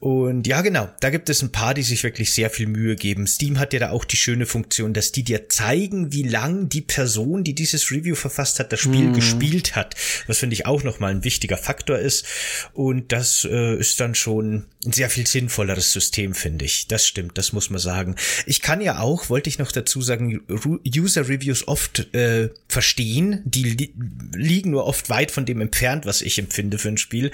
[0.00, 3.26] Und ja, genau, da gibt es ein paar, die sich wirklich sehr viel Mühe geben.
[3.26, 6.80] Steam hat ja da auch die schöne Funktion, dass die dir zeigen, wie lang die
[6.80, 9.12] Person, die dieses Review verfasst hat, das Spiel mhm.
[9.12, 9.94] gespielt hat.
[10.26, 12.24] Was finde ich auch nochmal ein wichtiger Faktor ist.
[12.72, 16.88] Und das äh, ist dann schon ein sehr viel sinnvolleres System, finde ich.
[16.88, 18.16] Das stimmt, das muss man sagen.
[18.46, 23.42] Ich kann ja auch, wollte ich noch dazu sagen, User Reviews oft äh, verstehen.
[23.44, 23.94] Die li
[24.34, 27.32] liegen nur oft weit von von dem entfernt, was ich empfinde für ein Spiel,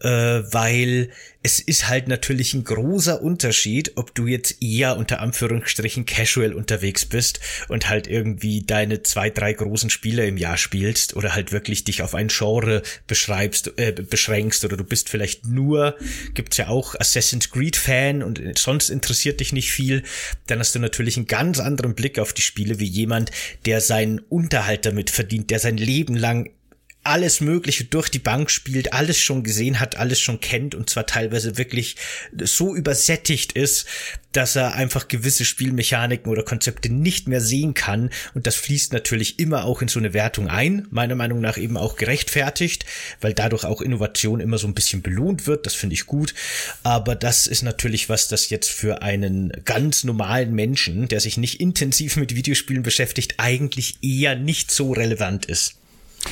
[0.00, 1.10] äh, weil
[1.46, 7.06] es ist halt natürlich ein großer Unterschied, ob du jetzt eher unter Anführungsstrichen casual unterwegs
[7.06, 7.38] bist
[7.68, 12.02] und halt irgendwie deine zwei, drei großen Spiele im Jahr spielst oder halt wirklich dich
[12.02, 15.96] auf ein Genre beschreibst, äh, beschränkst oder du bist vielleicht nur,
[16.34, 20.02] gibt's ja auch Assassin's Creed Fan und sonst interessiert dich nicht viel,
[20.48, 23.30] dann hast du natürlich einen ganz anderen Blick auf die Spiele wie jemand,
[23.66, 26.50] der seinen Unterhalt damit verdient, der sein Leben lang
[27.06, 31.06] alles Mögliche durch die Bank spielt, alles schon gesehen hat, alles schon kennt und zwar
[31.06, 31.96] teilweise wirklich
[32.42, 33.86] so übersättigt ist,
[34.36, 38.10] dass er einfach gewisse Spielmechaniken oder Konzepte nicht mehr sehen kann.
[38.34, 41.78] Und das fließt natürlich immer auch in so eine Wertung ein, meiner Meinung nach eben
[41.78, 42.84] auch gerechtfertigt,
[43.22, 46.34] weil dadurch auch Innovation immer so ein bisschen belohnt wird, das finde ich gut,
[46.82, 51.60] aber das ist natürlich was, das jetzt für einen ganz normalen Menschen, der sich nicht
[51.60, 55.76] intensiv mit Videospielen beschäftigt, eigentlich eher nicht so relevant ist.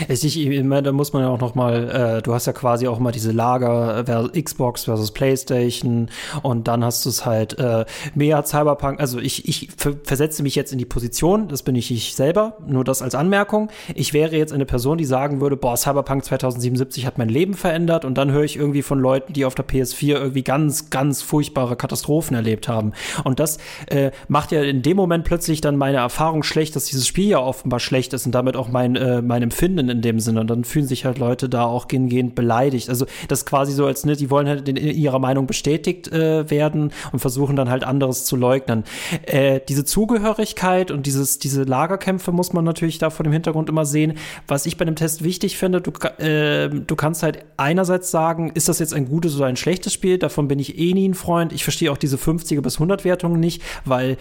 [0.08, 2.98] Ich, ich, da muss man ja auch noch mal, äh, du hast ja quasi auch
[2.98, 6.08] mal diese Lager äh, Xbox versus Playstation
[6.42, 7.84] und dann hast du es halt äh,
[8.14, 9.68] mehr Cyberpunk, also ich, ich
[10.04, 13.70] versetze mich jetzt in die Position, das bin ich ich selber, nur das als Anmerkung.
[13.94, 18.04] Ich wäre jetzt eine Person, die sagen würde, boah, Cyberpunk 2077 hat mein Leben verändert
[18.04, 21.76] und dann höre ich irgendwie von Leuten, die auf der PS4 irgendwie ganz, ganz furchtbare
[21.76, 22.92] Katastrophen erlebt haben.
[23.24, 27.06] Und das äh, macht ja in dem Moment plötzlich dann meine Erfahrung schlecht, dass dieses
[27.06, 30.20] Spiel ja offenbar schlecht ist und damit auch mein, äh, mein Empfinden Ebenen in dem
[30.20, 30.40] Sinne.
[30.40, 32.88] Und dann fühlen sich halt Leute da auch hingehend beleidigt.
[32.88, 36.92] Also das quasi so, als ne, die wollen halt in ihrer Meinung bestätigt äh, werden
[37.12, 38.84] und versuchen dann halt anderes zu leugnen.
[39.26, 43.84] Äh, diese Zugehörigkeit und dieses, diese Lagerkämpfe muss man natürlich da vor dem Hintergrund immer
[43.84, 44.14] sehen.
[44.48, 45.90] Was ich bei dem Test wichtig finde, du,
[46.22, 50.18] äh, du kannst halt einerseits sagen, ist das jetzt ein gutes oder ein schlechtes Spiel?
[50.18, 51.52] Davon bin ich eh nie ein Freund.
[51.52, 54.16] Ich verstehe auch diese 50er bis 100 Wertungen nicht, weil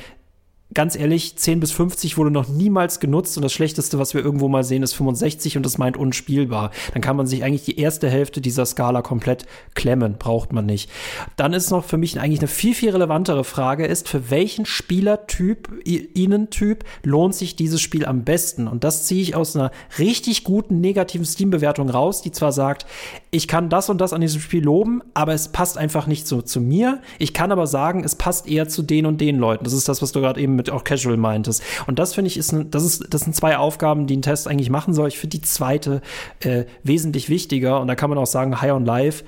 [0.73, 4.47] ganz ehrlich, 10 bis 50 wurde noch niemals genutzt und das Schlechteste, was wir irgendwo
[4.47, 6.71] mal sehen, ist 65 und das meint unspielbar.
[6.93, 9.45] Dann kann man sich eigentlich die erste Hälfte dieser Skala komplett
[9.75, 10.89] klemmen, braucht man nicht.
[11.35, 15.69] Dann ist noch für mich eigentlich eine viel, viel relevantere Frage ist, für welchen Spielertyp,
[15.85, 18.67] Ihnen-Typ lohnt sich dieses Spiel am besten?
[18.67, 22.85] Und das ziehe ich aus einer richtig guten negativen Steam-Bewertung raus, die zwar sagt,
[23.31, 26.41] ich kann das und das an diesem Spiel loben, aber es passt einfach nicht so
[26.41, 27.01] zu mir.
[27.19, 29.63] Ich kann aber sagen, es passt eher zu den und den Leuten.
[29.63, 31.63] Das ist das, was du gerade eben mit auch Casual meintest.
[31.87, 34.69] Und das finde ich ist, das ist, das sind zwei Aufgaben, die ein Test eigentlich
[34.69, 35.07] machen soll.
[35.07, 36.01] Ich finde die zweite
[36.41, 37.81] äh, wesentlich wichtiger.
[37.81, 39.23] Und da kann man auch sagen, High on Life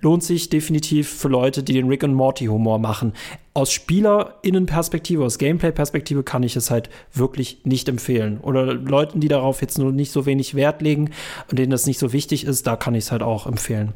[0.00, 3.12] lohnt sich definitiv für Leute, die den Rick und Morty Humor machen.
[3.54, 8.38] Aus SpielerInnenperspektive, aus Gameplay-Perspektive kann ich es halt wirklich nicht empfehlen.
[8.40, 11.10] Oder Leuten, die darauf jetzt nur nicht so wenig Wert legen
[11.50, 13.92] und denen das nicht so wichtig ist, da kann ich es halt auch empfehlen.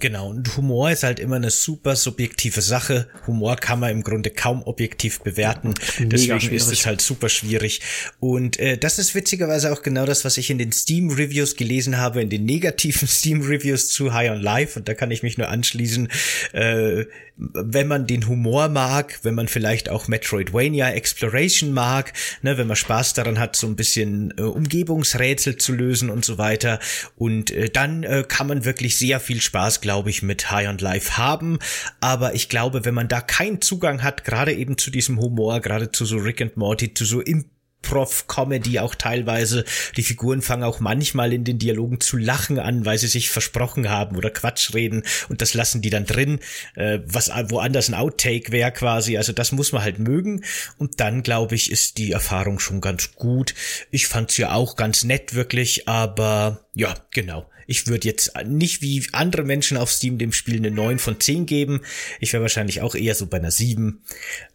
[0.00, 3.08] Genau, und Humor ist halt immer eine super subjektive Sache.
[3.26, 5.74] Humor kann man im Grunde kaum objektiv bewerten.
[5.98, 6.56] Mega Deswegen schwierig.
[6.56, 7.80] ist es halt super schwierig.
[8.20, 12.22] Und äh, das ist witzigerweise auch genau das, was ich in den Steam-Reviews gelesen habe,
[12.22, 14.78] in den negativen Steam-Reviews zu High on Life.
[14.78, 16.08] Und da kann ich mich nur anschließen.
[16.52, 17.04] Äh,
[17.38, 22.12] wenn man den Humor mag, wenn man vielleicht auch Metroidvania Exploration mag,
[22.42, 26.38] ne, wenn man Spaß daran hat, so ein bisschen äh, Umgebungsrätsel zu lösen und so
[26.38, 26.80] weiter.
[27.16, 30.78] Und äh, dann äh, kann man wirklich sehr viel Spaß, glaube ich, mit High on
[30.78, 31.58] Life haben.
[32.00, 35.92] Aber ich glaube, wenn man da keinen Zugang hat, gerade eben zu diesem Humor, gerade
[35.92, 37.46] zu so Rick and Morty, zu so Imp
[37.82, 39.64] Prof-Comedy auch teilweise.
[39.96, 43.88] Die Figuren fangen auch manchmal in den Dialogen zu lachen an, weil sie sich versprochen
[43.88, 46.40] haben oder Quatsch reden und das lassen die dann drin,
[46.74, 49.16] äh, was woanders ein Outtake wäre quasi.
[49.16, 50.44] Also das muss man halt mögen
[50.76, 53.54] und dann glaube ich ist die Erfahrung schon ganz gut.
[53.90, 57.50] Ich fand's ja auch ganz nett wirklich, aber ja, genau.
[57.66, 61.44] Ich würde jetzt nicht wie andere Menschen auf Steam dem Spiel eine 9 von 10
[61.44, 61.80] geben.
[62.20, 64.00] Ich wäre wahrscheinlich auch eher so bei einer 7.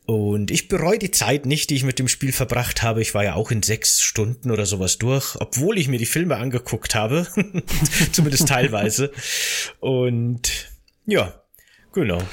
[0.06, 3.02] Und ich bereue die Zeit nicht, die ich mit dem Spiel verbracht habe.
[3.02, 6.38] Ich war ja auch in sechs Stunden oder sowas durch, obwohl ich mir die Filme
[6.38, 7.28] angeguckt habe.
[8.14, 9.12] Zumindest teilweise.
[9.82, 10.72] Und
[11.06, 11.44] ja,
[11.92, 12.24] genau.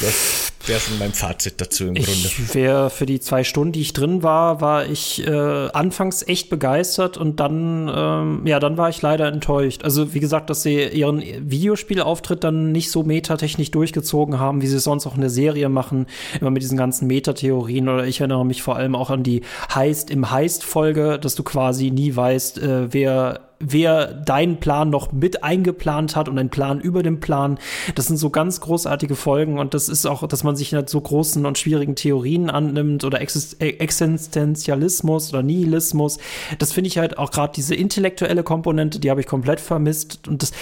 [0.00, 2.10] Das wäre schon mein Fazit dazu im Grunde.
[2.10, 6.48] Ich wäre für die zwei Stunden, die ich drin war, war ich äh, anfangs echt
[6.48, 9.82] begeistert und dann, ähm, ja, dann war ich leider enttäuscht.
[9.82, 14.76] Also wie gesagt, dass sie ihren Videospielauftritt dann nicht so metatechnisch durchgezogen haben, wie sie
[14.76, 16.06] es sonst auch in der Serie machen,
[16.40, 17.88] immer mit diesen ganzen Metatheorien.
[17.88, 19.42] Oder ich erinnere mich vor allem auch an die
[19.74, 25.44] Heist im Heist-Folge, dass du quasi nie weißt, äh, wer wer deinen Plan noch mit
[25.44, 27.58] eingeplant hat und einen Plan über dem Plan.
[27.94, 31.00] Das sind so ganz großartige Folgen und das ist auch, dass man sich halt so
[31.00, 36.18] großen und schwierigen Theorien annimmt oder Exist Existenzialismus oder Nihilismus.
[36.58, 40.42] Das finde ich halt auch gerade diese intellektuelle Komponente, die habe ich komplett vermisst und
[40.42, 40.52] das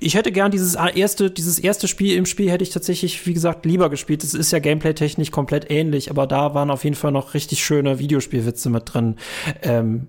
[0.00, 3.66] ich hätte gern dieses erste, dieses erste Spiel im Spiel hätte ich tatsächlich, wie gesagt,
[3.66, 4.24] lieber gespielt.
[4.24, 7.98] Es ist ja gameplay-technisch komplett ähnlich, aber da waren auf jeden Fall noch richtig schöne
[7.98, 9.16] Videospielwitze mit drin.
[9.62, 10.08] Ähm,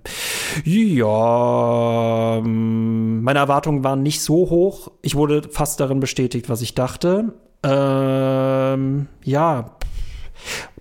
[0.63, 4.91] ja, ähm, meine Erwartungen waren nicht so hoch.
[5.01, 7.33] Ich wurde fast darin bestätigt, was ich dachte.
[7.63, 9.77] Ähm, ja,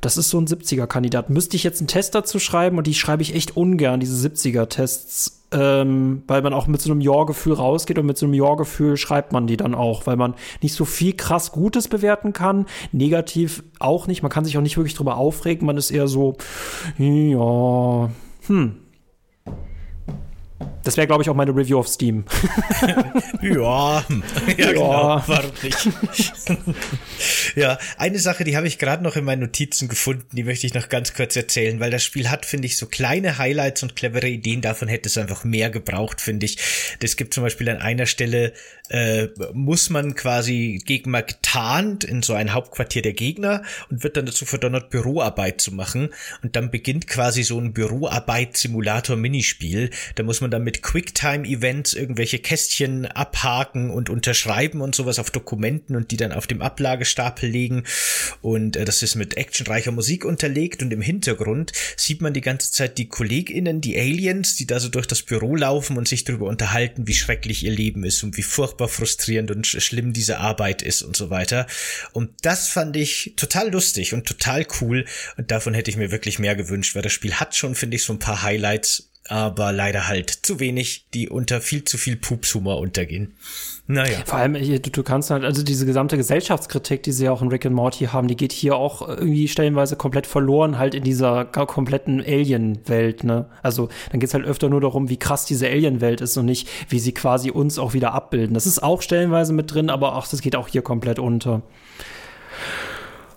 [0.01, 1.30] das ist so ein 70er-Kandidat.
[1.30, 5.44] Müsste ich jetzt einen Test dazu schreiben und die schreibe ich echt ungern, diese 70er-Tests,
[5.53, 9.32] ähm, weil man auch mit so einem Ja-Gefühl rausgeht und mit so einem Ja-Gefühl schreibt
[9.32, 14.07] man die dann auch, weil man nicht so viel krass Gutes bewerten kann, negativ auch
[14.07, 16.36] nicht, man kann sich auch nicht wirklich drüber aufregen, man ist eher so,
[16.98, 18.11] ja,
[18.46, 18.76] hm,
[20.83, 22.24] das wäre, glaube ich, auch meine Review auf Steam.
[23.43, 24.05] ja,
[24.57, 25.22] ja, genau.
[25.26, 25.89] Warum nicht?
[27.55, 30.74] ja, eine Sache, die habe ich gerade noch in meinen Notizen gefunden, die möchte ich
[30.74, 34.28] noch ganz kurz erzählen, weil das Spiel hat, finde ich, so kleine Highlights und clevere
[34.28, 34.61] Ideen.
[34.61, 36.59] Davon hätte es einfach mehr gebraucht, finde ich.
[37.01, 38.53] Das gibt zum Beispiel an einer Stelle,
[38.89, 44.16] äh, muss man quasi gegen mal getarnt in so ein Hauptquartier der Gegner und wird
[44.16, 46.11] dann dazu verdonnert, Büroarbeit zu machen.
[46.43, 49.91] Und dann beginnt quasi so ein Büroarbeit-Simulator-Minispiel.
[50.14, 55.97] Da muss man dann mit Quicktime-Events irgendwelche Kästchen abhaken und unterschreiben und sowas auf Dokumenten
[55.97, 57.83] und die dann auf dem Ablagestapel legen.
[58.41, 62.71] Und äh, das ist mit actionreicher Musik unterlegt und im Hintergrund sieht man die ganze
[62.71, 66.47] Zeit die KollegInnen, die Aliens, die da so durch das Büro laufen und sich darüber
[66.47, 71.03] unterhalten, wie schrecklich ihr Leben ist und wie furchtbar frustrierend und schlimm diese Arbeit ist
[71.03, 71.66] und so weiter.
[72.12, 75.05] Und das fand ich total lustig und total cool
[75.37, 78.05] und davon hätte ich mir wirklich mehr gewünscht, weil das Spiel hat schon, finde ich,
[78.05, 82.78] so ein paar Highlights aber leider halt zu wenig, die unter viel zu viel Pupshumor
[82.78, 83.37] untergehen.
[83.87, 84.18] Naja.
[84.24, 87.64] Vor allem, du, du kannst halt, also diese gesamte Gesellschaftskritik, die sie auch in Rick
[87.64, 92.20] and Morty haben, die geht hier auch irgendwie stellenweise komplett verloren, halt in dieser kompletten
[92.20, 93.47] Alien-Welt, ne?
[93.62, 96.99] Also, dann geht's halt öfter nur darum, wie krass diese Alien-Welt ist und nicht, wie
[96.99, 98.55] sie quasi uns auch wieder abbilden.
[98.55, 101.62] Das ist auch stellenweise mit drin, aber auch, das geht auch hier komplett unter.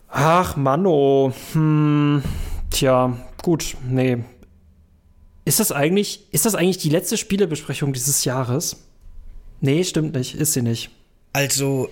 [0.10, 2.24] Ach, Manno, hm
[2.74, 4.24] Tja, gut, nee.
[5.46, 8.78] Ist das eigentlich, ist das eigentlich die letzte Spielebesprechung dieses Jahres?
[9.60, 10.90] Nee, stimmt nicht, ist sie nicht.
[11.34, 11.90] Also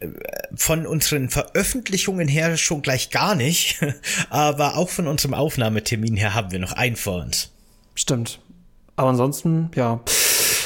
[0.00, 0.08] äh,
[0.54, 3.80] von unseren Veröffentlichungen her schon gleich gar nicht,
[4.30, 7.50] aber auch von unserem Aufnahmetermin her haben wir noch einen vor uns.
[7.94, 8.40] Stimmt.
[8.96, 10.00] Aber ansonsten, ja,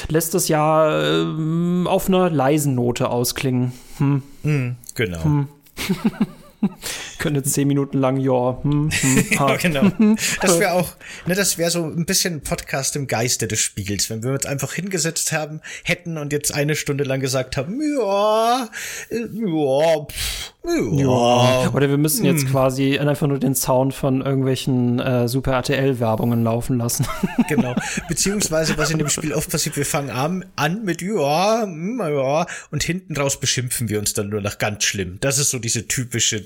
[0.08, 3.72] lässt das Jahr äh, auf einer leisen Note ausklingen.
[3.98, 4.22] Hm.
[4.42, 5.24] Mm, genau.
[5.24, 5.48] Hm.
[7.24, 8.58] Könnte zehn Minuten lang, ja.
[8.62, 9.90] Hm, hm, ja, genau.
[10.42, 10.90] Das wäre auch,
[11.24, 14.74] ne, das wäre so ein bisschen Podcast im Geiste des Spiels, wenn wir uns einfach
[14.74, 18.68] hingesetzt haben, hätten und jetzt eine Stunde lang gesagt haben, ja,
[19.10, 21.70] ja, pff, ja.
[21.74, 22.50] Oder wir müssen jetzt hm.
[22.50, 27.06] quasi einfach nur den Sound von irgendwelchen äh, Super RTL-Werbungen laufen lassen.
[27.48, 27.74] genau.
[28.08, 32.46] Beziehungsweise, was in dem Spiel oft passiert, wir fangen an, an mit ja, hm, ja,
[32.70, 35.18] und hinten raus beschimpfen wir uns dann nur noch ganz schlimm.
[35.20, 36.40] Das ist so diese typische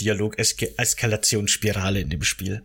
[0.68, 2.62] Dialog-Eskalationsspirale in dem Spiel.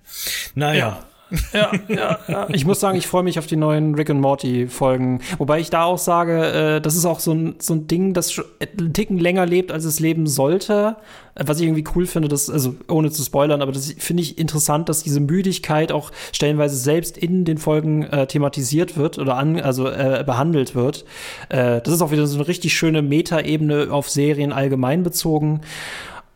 [0.55, 0.77] Naja.
[0.77, 1.07] Ja
[1.53, 2.47] ja, ja, ja.
[2.51, 5.21] Ich muss sagen, ich freue mich auf die neuen Rick and Morty Folgen.
[5.37, 8.39] Wobei ich da auch sage, äh, das ist auch so ein, so ein Ding, das
[8.77, 10.97] einen Ticken länger lebt, als es leben sollte.
[11.35, 14.37] Äh, was ich irgendwie cool finde, das, also ohne zu spoilern, aber das finde ich
[14.37, 19.59] interessant, dass diese Müdigkeit auch stellenweise selbst in den Folgen äh, thematisiert wird oder an,
[19.59, 21.05] also äh, behandelt wird.
[21.49, 25.61] Äh, das ist auch wieder so eine richtig schöne Metaebene auf Serien allgemein bezogen.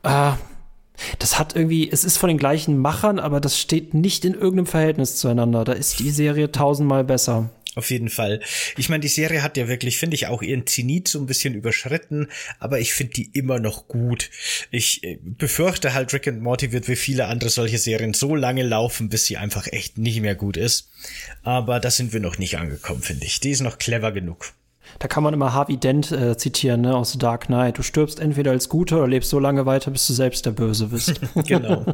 [0.03, 0.32] Äh,
[1.20, 4.66] das hat irgendwie, es ist von den gleichen Machern, aber das steht nicht in irgendeinem
[4.66, 5.64] Verhältnis zueinander.
[5.64, 7.50] Da ist die Serie tausendmal besser.
[7.78, 8.39] Auf jeden Fall.
[8.76, 11.54] Ich meine, die Serie hat ja wirklich, finde ich, auch ihren Zenit so ein bisschen
[11.54, 12.28] überschritten,
[12.58, 14.32] aber ich finde die immer noch gut.
[14.72, 18.64] Ich äh, befürchte halt, Rick and Morty wird wie viele andere solche Serien so lange
[18.64, 20.89] laufen, bis sie einfach echt nicht mehr gut ist.
[21.43, 23.41] Aber da sind wir noch nicht angekommen, finde ich.
[23.41, 24.54] Die ist noch clever genug.
[24.99, 27.77] Da kann man immer Harvey Dent äh, zitieren, ne, aus The Dark Knight.
[27.77, 30.88] Du stirbst entweder als Guter oder lebst so lange weiter, bis du selbst der Böse
[30.88, 31.19] bist.
[31.47, 31.85] genau.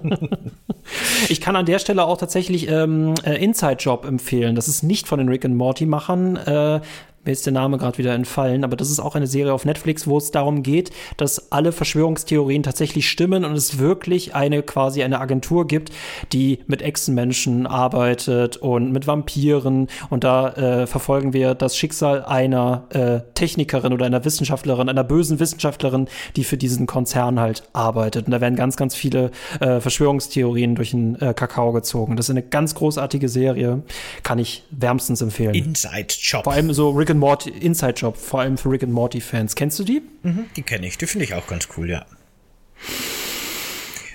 [1.30, 4.56] ich kann an der Stelle auch tatsächlich ähm, äh, Inside Job empfehlen.
[4.56, 6.38] Das ist nicht von den Rick and Morty Machern.
[6.38, 6.82] Äh,
[7.26, 10.08] mir ist der Name gerade wieder entfallen, aber das ist auch eine Serie auf Netflix,
[10.08, 15.22] wo es darum geht, dass alle Verschwörungstheorien tatsächlich stimmen und es wirklich eine quasi eine
[15.22, 15.92] Agentur gibt,
[16.34, 22.86] die mit Echsenmenschen arbeitet und mit Vampiren und da äh, verfolgen wir das Schicksal einer
[22.90, 28.26] äh, Technikerin oder einer Wissenschaftlerin, einer bösen Wissenschaftlerin, die für diesen Konzern halt arbeitet.
[28.26, 32.16] Und da werden ganz, ganz viele äh, Verschwörungstheorien durch den äh, Kakao gezogen.
[32.16, 33.84] Das ist eine ganz großartige Serie,
[34.24, 35.54] kann ich wärmstens empfehlen.
[35.54, 36.44] Inside Job.
[36.44, 39.56] Vor allem so Rick and Morty, Inside Job, vor allem für Rick and Morty Fans.
[39.56, 40.02] Kennst du die?
[40.24, 40.98] Mhm, die kenne ich.
[40.98, 42.06] Die finde ich auch ganz cool, ja.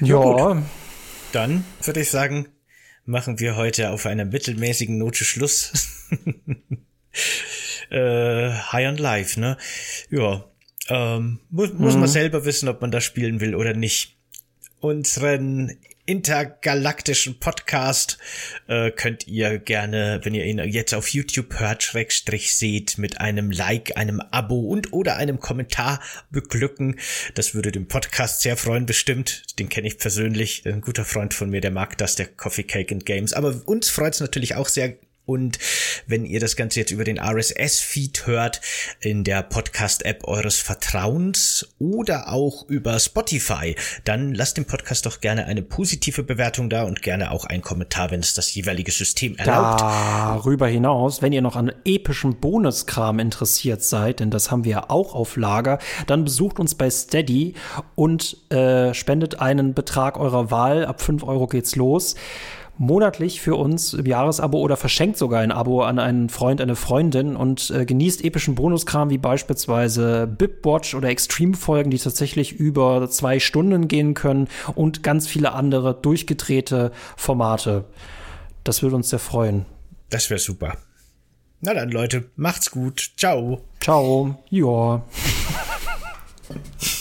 [0.01, 0.53] Ja.
[0.55, 0.63] ja
[1.33, 2.49] Dann würde ich sagen,
[3.05, 6.07] machen wir heute auf einer mittelmäßigen Note Schluss.
[7.91, 9.57] äh, High on Life, ne?
[10.11, 10.45] Ja.
[10.89, 12.01] Ähm, muss, muss mhm.
[12.01, 14.19] man selber wissen, ob man das spielen will oder nicht.
[14.81, 15.77] Unseren
[16.09, 18.17] intergalaktischen Podcast
[18.67, 23.51] äh, könnt ihr gerne, wenn ihr ihn jetzt auf YouTube hört, Schrägstrich seht, mit einem
[23.51, 26.01] Like, einem Abo und oder einem Kommentar
[26.31, 26.99] beglücken.
[27.35, 29.59] Das würde dem Podcast sehr freuen, bestimmt.
[29.59, 30.65] Den kenne ich persönlich.
[30.65, 33.35] Ein guter Freund von mir, der mag das, der Coffee Cake and Games.
[33.35, 34.97] Aber uns freut es natürlich auch sehr,
[35.29, 35.59] und
[36.07, 38.63] wenn ihr das Ganze jetzt über den RSS-Feed hört,
[39.01, 45.45] in der Podcast-App eures Vertrauens oder auch über Spotify, dann lasst dem Podcast doch gerne
[45.45, 49.83] eine positive Bewertung da und gerne auch einen Kommentar, wenn es das jeweilige System erlaubt.
[49.83, 54.85] Darüber hinaus, wenn ihr noch an epischem Bonuskram interessiert seid, denn das haben wir ja
[54.89, 57.53] auch auf Lager, dann besucht uns bei Steady
[57.97, 60.87] und äh, spendet einen Betrag eurer Wahl.
[60.87, 62.15] Ab 5 Euro geht's los
[62.79, 67.37] monatlich für uns im Jahresabo oder verschenkt sogar ein Abo an einen Freund, eine Freundin
[67.37, 73.89] und äh, genießt epischen Bonuskram wie beispielsweise Bipwatch oder Extreme-Folgen, die tatsächlich über zwei Stunden
[73.89, 77.85] gehen können und ganz viele andere durchgedrehte Formate.
[78.65, 79.67] Das würde uns sehr freuen.
[80.11, 80.77] Das wäre super.
[81.61, 83.13] Na dann, Leute, macht's gut.
[83.17, 83.63] Ciao.
[83.81, 84.37] Ciao.
[84.51, 85.03] Ja.